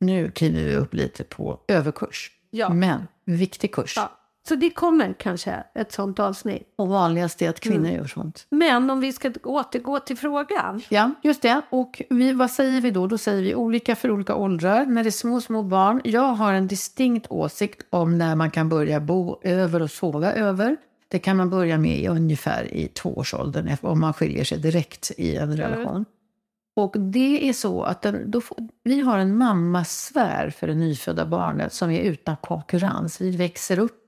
[0.00, 2.30] Nu kliver vi upp lite på överkurs.
[2.50, 2.68] Ja.
[2.68, 3.94] Men viktig kurs.
[3.96, 4.19] Ja.
[4.48, 6.74] Så det kommer kanske ett sånt avsnitt.
[6.76, 7.94] Och vanligast är att kvinnor Mm.
[7.96, 8.46] gör sånt.
[8.50, 10.82] Men om vi ska återgå till frågan.
[10.88, 11.62] Ja, just det.
[11.70, 13.06] Och vi, vad säger vi då?
[13.06, 14.86] Då säger vi olika för olika åldrar.
[14.86, 16.00] När det är små, små barn.
[16.04, 20.76] Jag har en distinkt åsikt om när man kan börja bo över och sova över.
[21.08, 25.36] Det kan man börja med i ungefär i tvåårsåldern om man skiljer sig direkt i
[25.36, 26.04] en relation.
[26.76, 31.26] Och det är så att den, då får, vi har en mammasfär för det nyfödda
[31.26, 33.20] barnet som är utan konkurrens.
[33.20, 33.99] Vi växer upp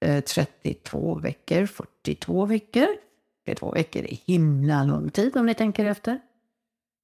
[0.00, 2.86] Eh, 32 veckor, 42 veckor.
[3.46, 6.20] 42 veckor är himla lång tid om ni tänker efter.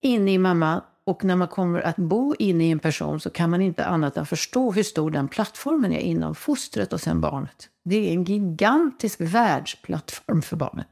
[0.02, 0.82] Inne i mamma.
[1.04, 4.16] Och när man kommer att bo inne i en person så kan man inte annat
[4.16, 7.68] än förstå hur stor den plattformen är inom fostret och sen barnet.
[7.84, 10.86] Det är en gigantisk världsplattform för barnet.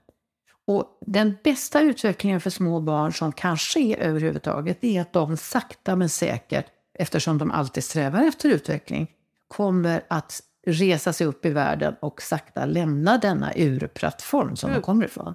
[0.67, 5.97] Och den bästa utvecklingen för små barn som kan ske överhuvudtaget är att de sakta
[5.97, 9.11] men säkert, eftersom de alltid strävar efter utveckling,
[9.49, 14.81] kommer att resa sig upp i världen och sakta lämna denna urplattform som mm.
[14.81, 15.35] de kommer ifrån.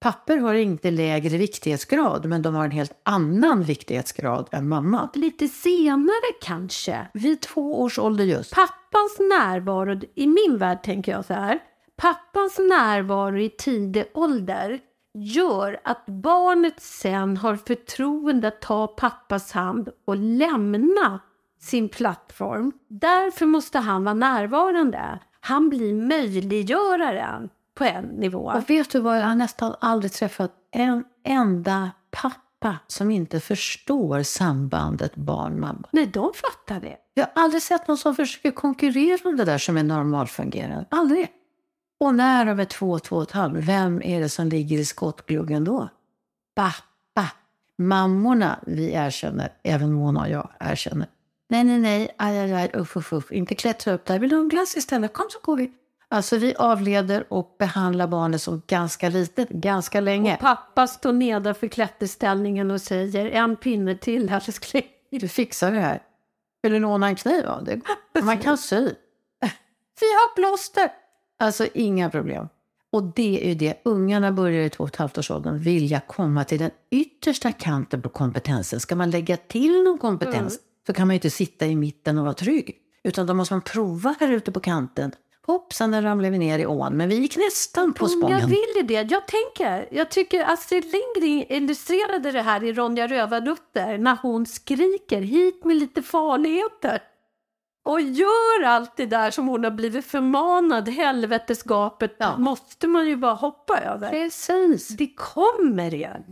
[0.00, 5.10] Papper har inte lägre viktighetsgrad, men de har en helt annan viktighetsgrad än mamma.
[5.14, 7.06] Lite senare kanske?
[7.14, 8.54] Vid två års ålder just.
[8.54, 11.58] Pappans närvaro, i min värld tänker jag så här,
[11.96, 14.80] Pappans närvaro i tidig ålder
[15.14, 21.20] gör att barnet sen har förtroende att ta pappas hand och lämna
[21.62, 22.72] sin plattform.
[22.88, 25.18] Därför måste han vara närvarande.
[25.40, 28.52] Han blir möjliggöraren på en nivå.
[28.54, 34.22] Och vet du vad, jag har nästan aldrig träffat en enda pappa som inte förstår
[34.22, 35.88] sambandet barn-mamma.
[35.90, 36.96] Nej, de fattar det.
[37.14, 40.86] Jag har aldrig sett någon som försöker konkurrera om det där som är normalfungerande.
[40.90, 41.28] Aldrig.
[42.00, 44.84] Och när de är två, två och ett halvt, vem är det som ligger i
[44.84, 45.88] skottgluggen då?
[46.54, 47.32] Pappa.
[47.78, 51.08] Mammorna, vi erkänner, även Mona och jag erkänner.
[51.52, 53.32] Nej, nej, nej, aj, aj, aj, uff, uff, uff.
[53.32, 54.18] inte klättra upp där.
[54.18, 55.12] Vill du ha en glass istället?
[55.12, 55.72] Kom så går vi.
[56.08, 60.34] Alltså vi avleder och behandlar barnet som ganska litet, ganska länge.
[60.34, 64.84] Och pappa står nedanför klätterställningen och säger en pinne till älskling.
[65.10, 66.02] Du fixar det här.
[66.62, 67.42] Vill du låna en kniv?
[67.44, 68.22] Ja, det går.
[68.22, 68.80] Man kan sy.
[70.00, 70.88] Vi har plåster.
[71.38, 72.48] Alltså inga problem.
[72.92, 76.00] Och det är ju det, ungarna börjar i två och ett halvt års åldern vilja
[76.00, 78.80] komma till den yttersta kanten på kompetensen.
[78.80, 80.71] Ska man lägga till någon kompetens mm.
[80.86, 82.76] Så kan man ju inte sitta i mitten och vara trygg.
[83.04, 85.12] Utan då måste man prova här ute på kanten.
[85.46, 86.96] Hoppsan, där ramlade vi ner i ån.
[86.96, 88.38] Men vi gick nästan på spången.
[88.38, 89.10] Jag vill ju det.
[89.10, 95.20] Jag tänker, jag tycker Astrid Lindgren illustrerade det här i Ronja Rövardotter när hon skriker
[95.20, 97.02] hit med lite farligheter
[97.84, 102.38] och gör allt det där som hon har blivit förmanad, helvetesgapet, ja.
[102.38, 104.10] måste man ju bara hoppa över.
[104.10, 104.88] Precis.
[104.88, 106.22] Det kommer igen.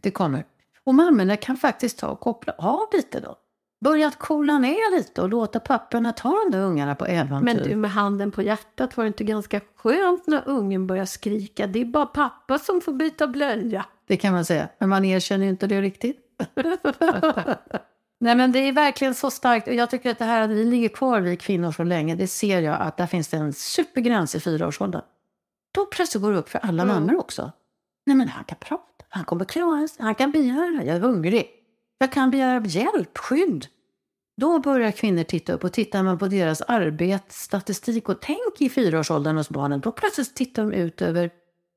[0.00, 0.44] Det kommer.
[0.84, 3.36] Och mammorna kan faktiskt ta och koppla av lite då.
[3.82, 7.44] Börja att coola ner lite och låta papporna ta de där ungarna på äventyr.
[7.44, 11.66] Men du, med handen på hjärtat, var det inte ganska skönt när ungen börjar skrika?
[11.66, 13.84] Det är bara pappa som får byta blöja.
[14.06, 16.16] Det kan man säga, men man erkänner inte det riktigt.
[18.20, 19.68] Nej men det är verkligen så starkt.
[19.68, 22.28] Och jag tycker att det här att vi ligger kvar, vi kvinnor, så länge, det
[22.28, 25.02] ser jag att där finns det en supergräns i fyraårsåldern.
[25.74, 26.94] Då plötsligt går det upp för alla mm.
[26.94, 27.52] mammor också.
[28.06, 31.61] Nej men han kan prata, han kommer klara sig, han kan begära, jag är hungrig.
[32.02, 33.66] Jag kan begära hjälp, skydd.
[34.36, 39.36] Då börjar kvinnor titta upp och tittar man på deras arbetsstatistik och tänk i fyraårsåldern
[39.36, 41.30] hos barnen, då plötsligt tittar de ut över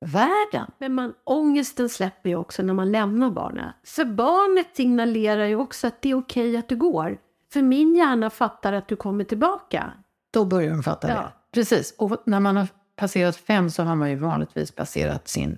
[0.06, 0.72] världen.
[0.78, 3.76] Men man, ångesten släpper ju också när man lämnar barnet.
[3.84, 7.18] För barnet signalerar ju också att det är okej okay att du går.
[7.54, 9.94] För min hjärna fattar att du kommer tillbaka.
[10.32, 11.16] Då börjar de fatta ja.
[11.16, 11.32] det.
[11.52, 11.96] Precis.
[11.98, 15.58] Och när man har passerat fem så har man ju vanligtvis passerat sin...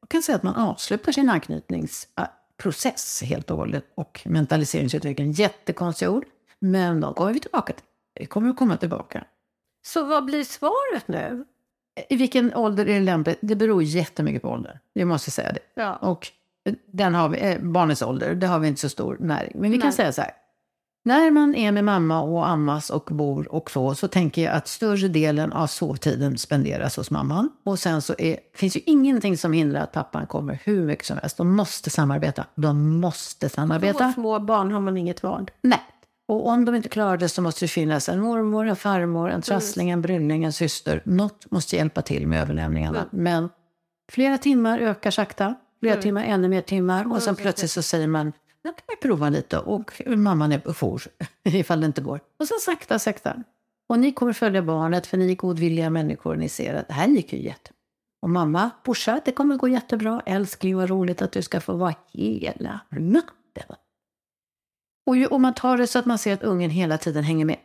[0.00, 1.28] Jag kan säga att man avslutar sin
[2.58, 3.84] anknytningsprocess helt och hållet.
[3.94, 6.24] Och mentaliseringsutveckling, jättekonstiga ord.
[6.60, 7.84] Men då går vi tillbaka till.
[8.20, 9.24] Vi kommer att komma tillbaka.
[9.86, 11.44] Så vad blir svaret nu?
[12.08, 13.38] I vilken ålder är det lämpligt?
[13.40, 14.80] Det beror jättemycket på ålder.
[14.92, 15.60] Jag måste säga det.
[15.74, 15.96] Ja.
[15.96, 16.28] Och
[16.86, 19.52] den har vi, eh, barnets ålder, det har vi inte så stor näring.
[19.54, 19.80] Men vi Nej.
[19.80, 20.30] kan säga så här.
[21.08, 24.68] När man är med mamma och ammas och bor och så, så tänker jag att
[24.68, 27.50] större delen av sovtiden spenderas hos mamman.
[27.64, 31.18] Och sen så är, finns ju ingenting som hindrar att pappan kommer hur mycket som
[31.18, 31.36] helst.
[31.36, 32.44] De måste samarbeta.
[32.54, 33.98] De måste samarbeta.
[34.04, 35.50] För små barn har man inget val.
[35.62, 35.80] Nej,
[36.28, 39.42] och om de inte klarar det så måste det finnas en mormor, en farmor, en
[39.42, 41.02] trassling, en brylling, en syster.
[41.04, 42.98] Något måste hjälpa till med överlämningarna.
[42.98, 43.08] Mm.
[43.10, 43.48] Men
[44.12, 45.54] flera timmar ökar sakta.
[45.80, 46.02] Flera mm.
[46.02, 47.12] timmar, ännu mer timmar.
[47.12, 48.32] Och sen plötsligt så säger man,
[48.64, 49.58] då kan vi prova lite.
[49.58, 51.02] Och mamman är på jour,
[51.42, 52.20] ifall det inte går.
[52.38, 53.42] Och sen sakta, sakta.
[53.86, 56.36] Och ni kommer följa barnet, för ni är godvilliga människor.
[56.36, 57.74] Ni ser att det här gick ju jättebra.
[58.22, 60.22] Och mamma pushar, det kommer gå jättebra.
[60.26, 63.76] Älskling, vad roligt att du ska få vara hela natten.
[65.06, 67.44] Och ju, om man tar det så att man ser att ungen hela tiden hänger
[67.44, 67.58] med.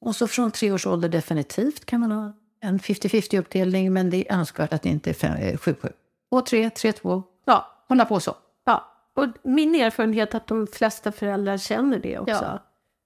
[0.00, 4.30] Och så från tre års ålder definitivt kan man ha en 50-50 uppdelning, men det
[4.30, 5.92] är önskvärt att det inte är 7-7.
[6.30, 7.22] 2-3, 3-2.
[7.44, 8.36] Ja, hålla på så.
[9.16, 12.32] Och min erfarenhet är att de flesta föräldrar känner det också.
[12.44, 12.58] Ja.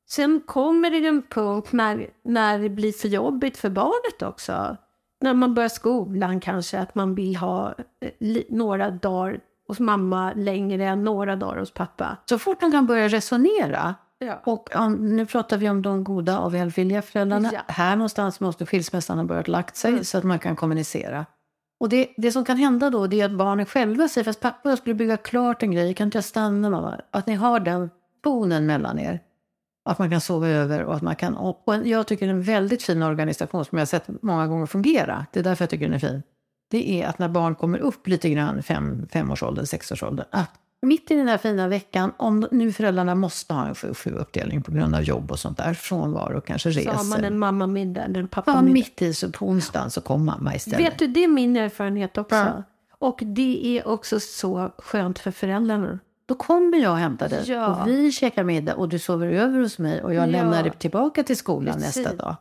[0.08, 4.76] Sen kommer det en punkt när, när det blir för jobbigt för barnet också.
[5.20, 7.74] När man börjar skolan kanske, att man vill ha
[8.20, 12.16] eh, några dagar hos mamma längre än några dagar hos pappa.
[12.28, 14.42] Så fort de kan börja resonera, Ja.
[14.44, 17.50] och um, nu pratar vi om de goda och välvilliga föräldrarna.
[17.52, 17.60] Ja.
[17.68, 20.04] Här någonstans måste skilsmässan ha börjat lagt sig Mm.
[20.04, 21.26] så att man kan kommunicera.
[21.80, 24.68] Och det, det som kan hända då det är att barnen själva säger fast pappa
[24.68, 27.00] jag skulle bygga klart en grej, kan inte jag stanna mamma?
[27.10, 27.90] Att ni har den
[28.24, 29.20] bonen mellan er.
[29.88, 31.34] Att man kan sova över och att man kan...
[31.36, 34.46] Och en- jag tycker det är en väldigt fin organisation som jag har sett många
[34.46, 35.26] gånger fungera.
[35.32, 36.22] Det är därför jag tycker den är fin.
[36.70, 40.50] Det är att när barn kommer upp lite grann, fem, femårsåldern, sexårsåldern, att
[40.82, 44.72] mitt i den här fina veckan, om nu föräldrarna måste ha en 7-7 uppdelning på
[44.72, 46.92] grund av jobb och sånt där, frånvaro, kanske Så resor.
[46.92, 48.72] har man en mammamiddag eller en Ja, pappamiddag.
[48.72, 50.80] mitt i så på onsdagen så kommer mamma istället.
[50.80, 52.36] Vet du, det är min erfarenhet också.
[52.36, 52.62] Ja.
[52.98, 55.98] Och det är också så skönt för föräldrarna.
[56.26, 57.66] Då kommer jag och hämtar dig Ja.
[57.82, 60.26] och vi käkar middag och du sover över hos mig och jag Ja.
[60.32, 61.96] lämnar dig tillbaka till skolan Precis.
[61.96, 62.36] nästa dag.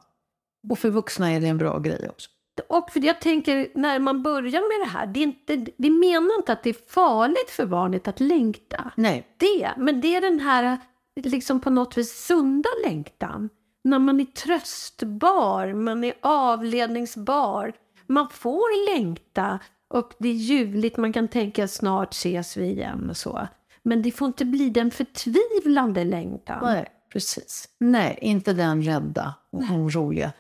[0.70, 2.30] Och för vuxna är det en bra grej också.
[2.70, 6.36] Och för jag tänker, när man börjar med det här, det är inte, vi menar
[6.36, 8.92] inte att det är farligt för barnet att längta.
[8.96, 10.78] Nej, Det, men det är den här
[11.16, 13.50] liksom på något vis sunda längtan.
[13.84, 17.74] När man är tröstbar, man är avledningsbar.
[18.08, 23.18] Man får längta och det är ljuvligt, man kan tänka snart ses vi igen och
[23.18, 23.48] så.
[23.84, 26.60] Men det får inte bli den förtvivlande längtan.
[26.62, 27.70] nej, precis.
[27.80, 30.32] Nej, inte den rädda och oroliga.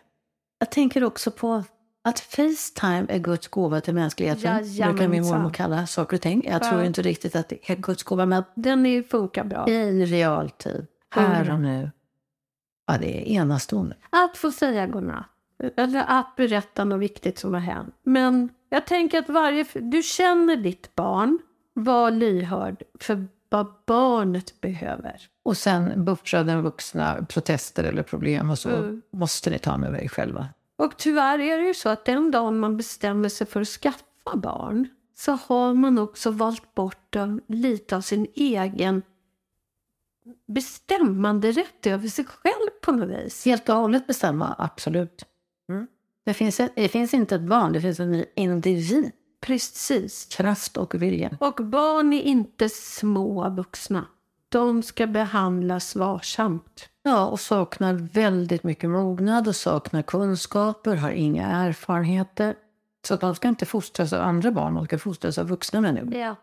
[0.59, 1.63] Jag tänker också på
[2.05, 4.41] att Facetime är Guds gåva till mänskligheten.
[4.57, 5.37] brukar min Jajamensan.
[5.37, 6.43] mormor kalla saker och ting.
[6.47, 6.85] Jag tror Ja.
[6.85, 9.69] inte riktigt att det är Guds gåva, men Den är, funkar bra.
[9.69, 11.91] i realtid, här och nu.
[12.87, 13.95] Ja, det är enastående.
[14.09, 15.25] Att få säga godnatt.
[15.77, 17.95] Eller att berätta något viktigt som har hänt.
[18.03, 19.65] Men jag tänker att varje...
[19.73, 21.39] Du känner ditt barn.
[21.73, 25.15] Var lyhörd för vad barnet behöver.
[25.43, 29.01] Och sen buffa den vuxna protester eller problem och så Mm.
[29.11, 30.47] måste ni ta med er själva.
[30.77, 34.35] Och tyvärr är det ju så att den dagen man bestämmer sig för att skaffa
[34.35, 37.15] barn så har man också valt bort
[37.47, 39.01] lite av sin egen
[40.47, 43.45] bestämmande rätt över sig själv på något vis.
[43.45, 45.25] Helt och hållet bestämma, absolut.
[45.69, 45.87] Mm.
[46.25, 49.11] Det, finns ett, det finns inte ett barn, det finns en individ.
[49.41, 50.25] Precis.
[50.25, 51.37] Kraft och vilja.
[51.39, 54.05] Och barn är inte små vuxna.
[54.55, 56.89] De ska behandlas varsamt.
[57.03, 62.55] Ja, och saknar väldigt mycket mognad och saknar kunskaper, har inga erfarenheter.
[63.07, 66.13] Så att de ska inte fostras av andra barn, de ska fostras av vuxna människor.
[66.15, 66.35] Ja.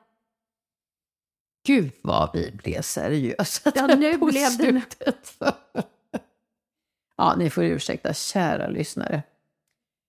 [1.66, 5.38] Gud vad vi blev seriösa Ja, nu på blev det- slutet.
[7.16, 9.22] ja, ni får ursäkta, kära lyssnare.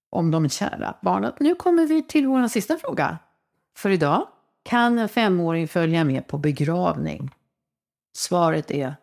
[0.10, 1.34] Om de kära barnen.
[1.40, 3.18] Nu kommer vi till vår sista fråga
[3.78, 4.28] för idag.
[4.64, 7.32] Kan en femåring följa med på begravning?
[8.16, 8.96] Svaret är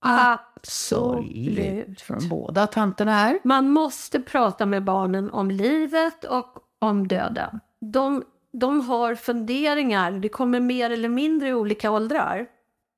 [0.00, 3.38] absolut från båda tanterna här.
[3.44, 7.60] Man måste prata med barnen om livet och om döden.
[7.80, 10.12] De, de har funderingar.
[10.12, 12.46] Det kommer mer eller mindre i olika åldrar.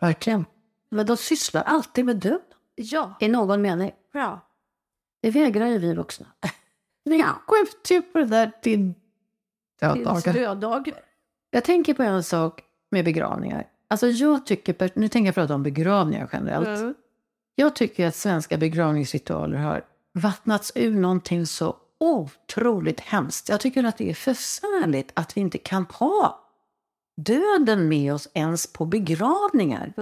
[0.01, 0.45] Verkligen.
[0.91, 2.41] Men de sysslar alltid med död
[2.75, 3.15] Ja.
[3.21, 3.93] i någon mening.
[4.13, 4.41] ja.
[5.23, 6.27] Det vägrar ju vi vuxna.
[7.05, 8.93] Vi skjuter ju på det där till
[9.79, 10.33] Tills döddagar.
[10.33, 10.91] döddag.
[11.51, 13.67] Jag tänker på en sak med begravningar.
[13.91, 16.81] Alltså jag tycker, nu tänker jag prata om begravningar generellt.
[16.81, 16.95] Mm.
[17.55, 19.85] Jag tycker att svenska begravningsritualer har
[20.15, 23.49] vattnats ur någonting så otroligt hemskt.
[23.49, 26.45] Jag tycker att det är förfärligt att vi inte kan ha
[27.17, 29.93] döden med oss ens på begravningar.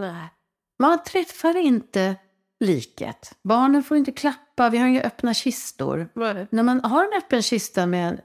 [0.78, 2.16] Man träffar inte
[2.60, 3.34] liket.
[3.42, 6.08] Barnen får inte klappa, vi har inga öppna kistor.
[6.14, 6.46] Nej.
[6.50, 8.20] När man har en öppen kista med en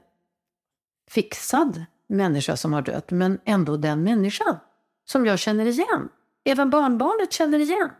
[1.10, 4.56] fixad människa som har dött, men ändå den människan
[5.12, 6.08] som jag känner igen.
[6.44, 7.90] Även barnbarnet känner igen.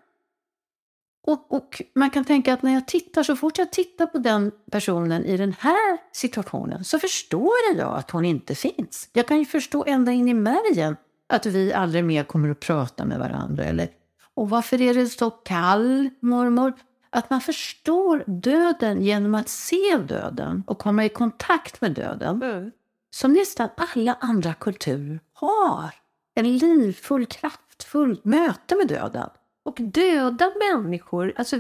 [1.27, 4.53] Och, och man kan tänka att när jag tittar, så fort jag tittar på den
[4.71, 9.09] personen i den här situationen så förstår jag att hon inte finns.
[9.13, 10.97] Jag kan ju förstå ända in i märgen
[11.27, 13.65] att vi aldrig mer kommer att prata med varandra.
[13.65, 13.89] Eller,
[14.35, 16.73] och varför är det så kall, mormor?
[17.11, 22.71] Att man förstår döden genom att se döden och komma i kontakt med döden Mm.
[23.11, 26.02] som nästan alla andra kulturer har.
[26.35, 29.31] En livfull, kraftfull möte med döden.
[29.63, 31.57] Och döda människor, alltså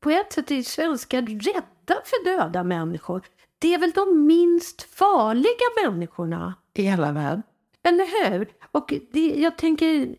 [0.00, 3.22] på ett sätt är svenskar rädda för döda människor.
[3.58, 7.42] Det är väl de minst farliga människorna, I hela världen.
[7.82, 8.48] eller hur?
[8.72, 10.16] Och det, jag tänker,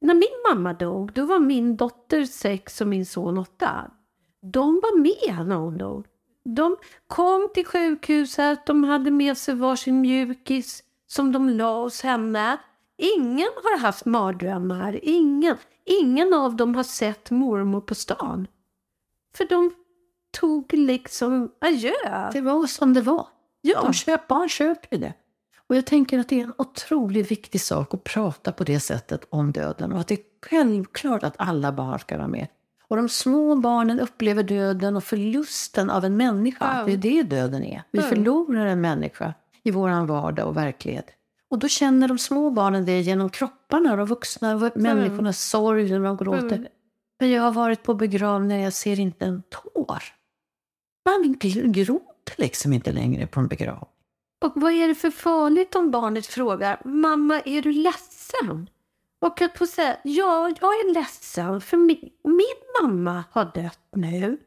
[0.00, 3.90] när min mamma dog, då var min dotter sex och min son åtta.
[4.42, 6.06] De var med när hon dog.
[6.44, 12.56] De kom till sjukhuset, de hade med sig varsin mjukis som de la hos henne.
[12.98, 15.56] Ingen har haft mardrömmar, ingen.
[15.84, 18.46] Ingen av dem har sett mormor på stan.
[19.36, 19.70] För de
[20.40, 22.30] tog liksom adjö.
[22.32, 23.26] Det var som det var.
[23.60, 25.12] Ja, De köp, barn köper ju det.
[25.66, 29.26] Och jag tänker att det är en otroligt viktig sak att prata på det sättet
[29.30, 30.20] om döden och att det är
[30.50, 32.46] självklart att alla barn ska vara med.
[32.88, 36.76] Och de små barnen upplever döden och förlusten av en människa.
[36.78, 36.84] Ja.
[36.84, 37.82] Det är det döden är.
[37.90, 38.08] Vi Mm.
[38.10, 41.06] förlorar en människa i vår vardag och verklighet.
[41.50, 46.00] Och då känner de små barnen det genom kropparna, de vuxna och människornas sorg när
[46.00, 46.56] de gråter.
[46.56, 46.68] Mm.
[47.20, 50.02] Men jag har varit på begravningar, jag ser inte en tår.
[51.04, 51.36] Man
[51.72, 53.88] gråter liksom inte längre på en begravning.
[54.44, 58.70] Och vad är det för farligt om barnet frågar mamma är du ledsen?
[59.20, 64.38] Och att få säga ja, jag är ledsen för min, min mamma har dött nu.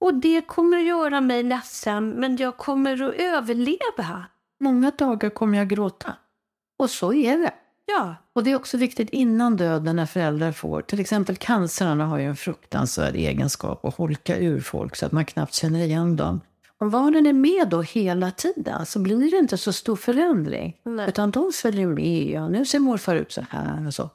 [0.00, 4.24] Och det kommer att göra mig ledsen men jag kommer att överleva.
[4.60, 6.14] Många dagar kommer jag gråta.
[6.80, 7.52] Och så är det.
[7.86, 12.18] Ja, Och det är också viktigt innan döden när föräldrar får, till exempel cancerna har
[12.18, 16.40] ju en fruktansvärd egenskap att holka ur folk så att man knappt känner igen dem.
[16.78, 20.76] Om barnen är med då hela tiden så blir det inte så stor förändring.
[20.84, 21.08] Nej.
[21.08, 22.30] Utan de följer med.
[22.30, 24.10] Ja, nu ser morfar ut så här och så.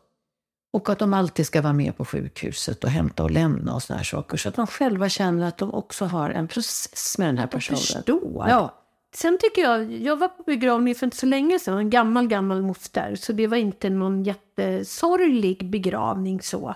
[0.73, 3.97] Och att de alltid ska vara med på sjukhuset och hämta och lämna och såna
[3.97, 4.37] här saker.
[4.37, 7.77] Så att de själva känner att de också har en process med den här personen.
[7.77, 8.49] förstår.
[8.49, 8.84] Ja,
[9.17, 12.61] Sen tycker jag, jag var på begravning för inte så länge sedan, en gammal, gammal
[12.61, 13.15] moster.
[13.15, 16.75] Så det var inte någon jättesorglig begravning så.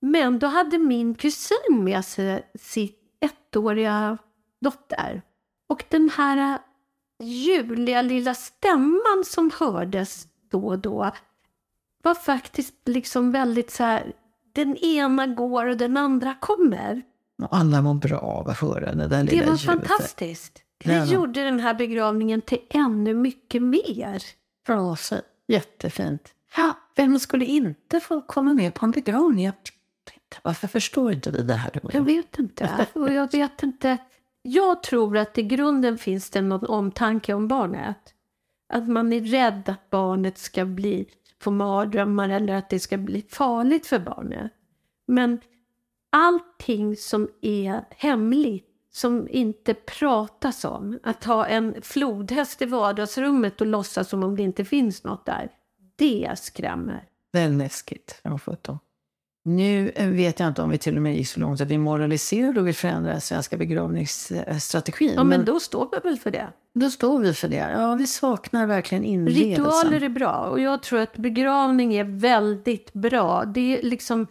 [0.00, 2.88] Men då hade min kusin med sig sin
[3.20, 4.18] ettåriga
[4.60, 5.22] dotter.
[5.68, 6.58] Och den här
[7.22, 11.10] ljuvliga lilla stämman som hördes då och då
[12.02, 14.12] var faktiskt liksom väldigt så här,
[14.52, 17.02] den ena går och den andra kommer.
[17.42, 19.64] och alla mår bra av att höra det där Det lilla var ljudet.
[19.66, 20.62] fantastiskt.
[20.84, 24.22] Det gjorde den här begravningen till ännu mycket mer.
[24.66, 25.16] Bra så.
[25.48, 26.34] Jättefint.
[26.56, 29.44] Ja, vem skulle inte få komma med på en begravning?
[29.44, 30.36] Jag vet inte.
[30.42, 31.70] Varför förstår inte vi det här?
[31.82, 32.02] Jag jag?
[32.02, 32.86] vet inte.
[32.92, 33.98] Och jag vet inte.
[34.42, 38.14] Jag tror att i grunden finns det någon omtanke om barnet.
[38.68, 41.08] Att man är rädd att barnet ska bli,
[41.40, 44.52] få mardrömmar eller att det ska bli farligt för barnet.
[45.06, 45.40] Men
[46.10, 48.65] allting som är hemligt,
[48.96, 54.42] som inte pratas om, att ha en flodhäst i vardagsrummet och låtsas som om det
[54.42, 55.50] inte finns något där,
[55.96, 57.04] det skrämmer.
[57.58, 58.20] Läskigt.
[58.22, 58.78] Jag har fått dem.
[59.44, 61.78] Nu eh, vet jag inte om vi till och med gick så långt att vi
[61.78, 65.12] moraliserar och vill förändra den svenska begravningsstrategin.
[65.14, 66.48] Ja, men då står vi väl för det.
[66.74, 67.70] då står vi för det.
[67.78, 69.64] Ja, vi saknar verkligen inlevelsen.
[69.64, 73.44] Ritualer är bra och jag tror att begravning är väldigt bra.
[73.44, 74.26] Det är liksom,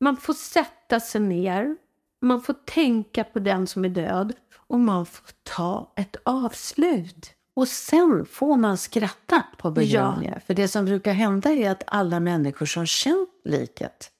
[0.00, 1.76] man får sätta sig ner,
[2.22, 7.30] man får tänka på den som är död och man får ta ett avslut.
[7.54, 10.42] Och sen får man skratta på begravningar.
[10.46, 14.10] För det som brukar hända är att alla människor som känt liket,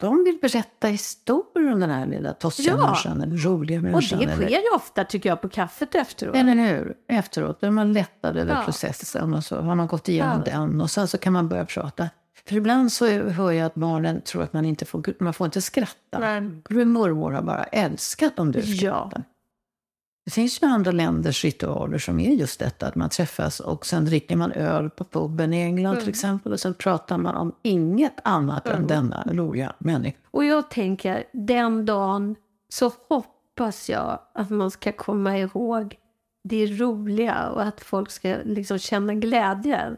[0.00, 2.76] de vill berätta historier om den här lilla tossiga Ja.
[2.86, 4.18] människan, eller roliga Och människan.
[4.18, 6.36] det eller- sker ju ofta tycker jag på kaffet efteråt.
[6.36, 6.94] Eller hur?
[7.08, 8.62] Efteråt är man lättad över Ja.
[8.64, 10.52] processen och så har man gått igenom Ja.
[10.52, 12.08] den och sen så kan man börja prata.
[12.48, 15.60] För ibland så hör jag att barnen tror att man inte får, man får inte
[15.62, 16.40] skratta.
[16.70, 18.76] Min mormor har bara älskat om du Ja.
[18.76, 19.24] skrattar.
[20.24, 24.04] Det finns ju andra länders ritualer som är just detta att man träffas och sen
[24.04, 26.10] dricker man öl på puben i England till Mm.
[26.10, 28.86] exempel och sen pratar man om inget annat än Mm.
[28.86, 30.16] denna roliga människa.
[30.30, 32.36] och jag tänker, den dagen
[32.68, 35.96] så hoppas jag att man ska komma ihåg
[36.44, 39.96] det roliga och att folk ska liksom känna glädje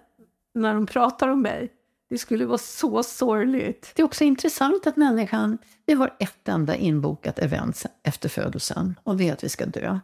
[0.55, 1.73] när de pratar om mig.
[2.09, 3.93] Det skulle vara så sorgligt.
[3.95, 9.17] Det är också intressant att människan, vi har ett enda inbokat event efter födelsen och
[9.17, 9.99] det är att vi ska dö.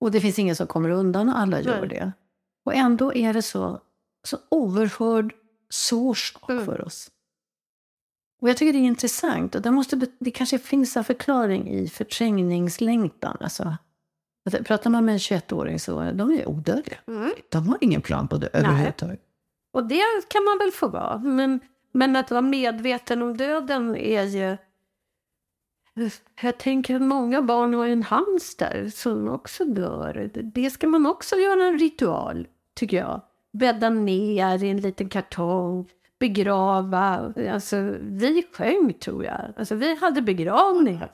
[0.00, 2.12] Och det finns ingen som kommer undan och alla gör det.
[2.64, 3.80] Och ändå är det så,
[4.24, 5.34] så oerhörd
[5.70, 6.16] sak
[6.48, 6.64] Mm.
[6.66, 7.10] för oss.
[8.40, 11.88] Och jag tycker det är intressant och det, måste, det kanske finns en förklaring i
[11.88, 13.36] förträngningslängtan.
[13.40, 13.76] Alltså,
[14.44, 16.98] att pratar man med en 21-åring så de är odödliga.
[17.48, 19.20] De har ingen plan på det överhuvudtaget.
[19.72, 21.18] Och det kan man väl få vara.
[21.18, 21.60] Men,
[21.92, 24.56] men att vara medveten om döden är ju...
[26.40, 30.30] Jag tänker att många barn har en hamster som också dör.
[30.34, 33.20] Det ska man också göra en ritual, tycker jag.
[33.52, 37.32] Bädda ner i en liten kartong, begrava.
[37.50, 39.52] Alltså, vi sjöng, tror jag.
[39.56, 41.02] Alltså, vi hade begravning.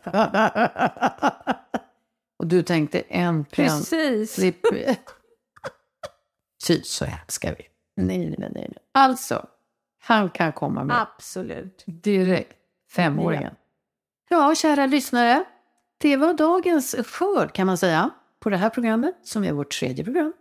[2.39, 4.37] och du tänkte en penn Precis.
[6.67, 7.65] Fy, så älskar vi.
[8.07, 8.73] Nej, nej, nej.
[8.95, 9.47] Alltså,
[10.01, 11.85] han kan komma med Absolut.
[11.87, 12.57] direkt.
[12.91, 13.55] Femåringen.
[14.29, 15.45] Ja, kära lyssnare.
[15.99, 20.05] Det var dagens skörd kan man säga på det här programmet som är vårt tredje
[20.05, 20.33] program.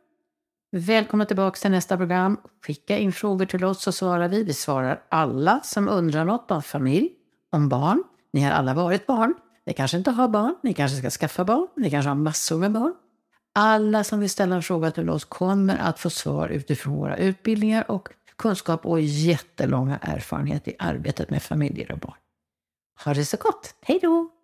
[0.71, 2.37] Välkomna tillbaka till nästa program.
[2.65, 4.43] Skicka in frågor till oss så svarar vi.
[4.43, 7.09] Vi svarar alla som undrar något om familj,
[7.51, 8.03] om barn.
[8.33, 9.33] Ni har alla varit barn.
[9.65, 10.55] Ni kanske inte har barn.
[10.63, 11.67] Ni kanske ska skaffa barn.
[11.75, 12.93] Ni kanske har massor med barn.
[13.59, 17.91] Alla som vill ställa en fråga till oss kommer att få svar utifrån våra utbildningar
[17.91, 22.17] och kunskap och jättelånga erfarenhet i arbetet med familjer och barn.
[23.05, 23.75] Ha det så gott.
[23.81, 24.36] Hej då!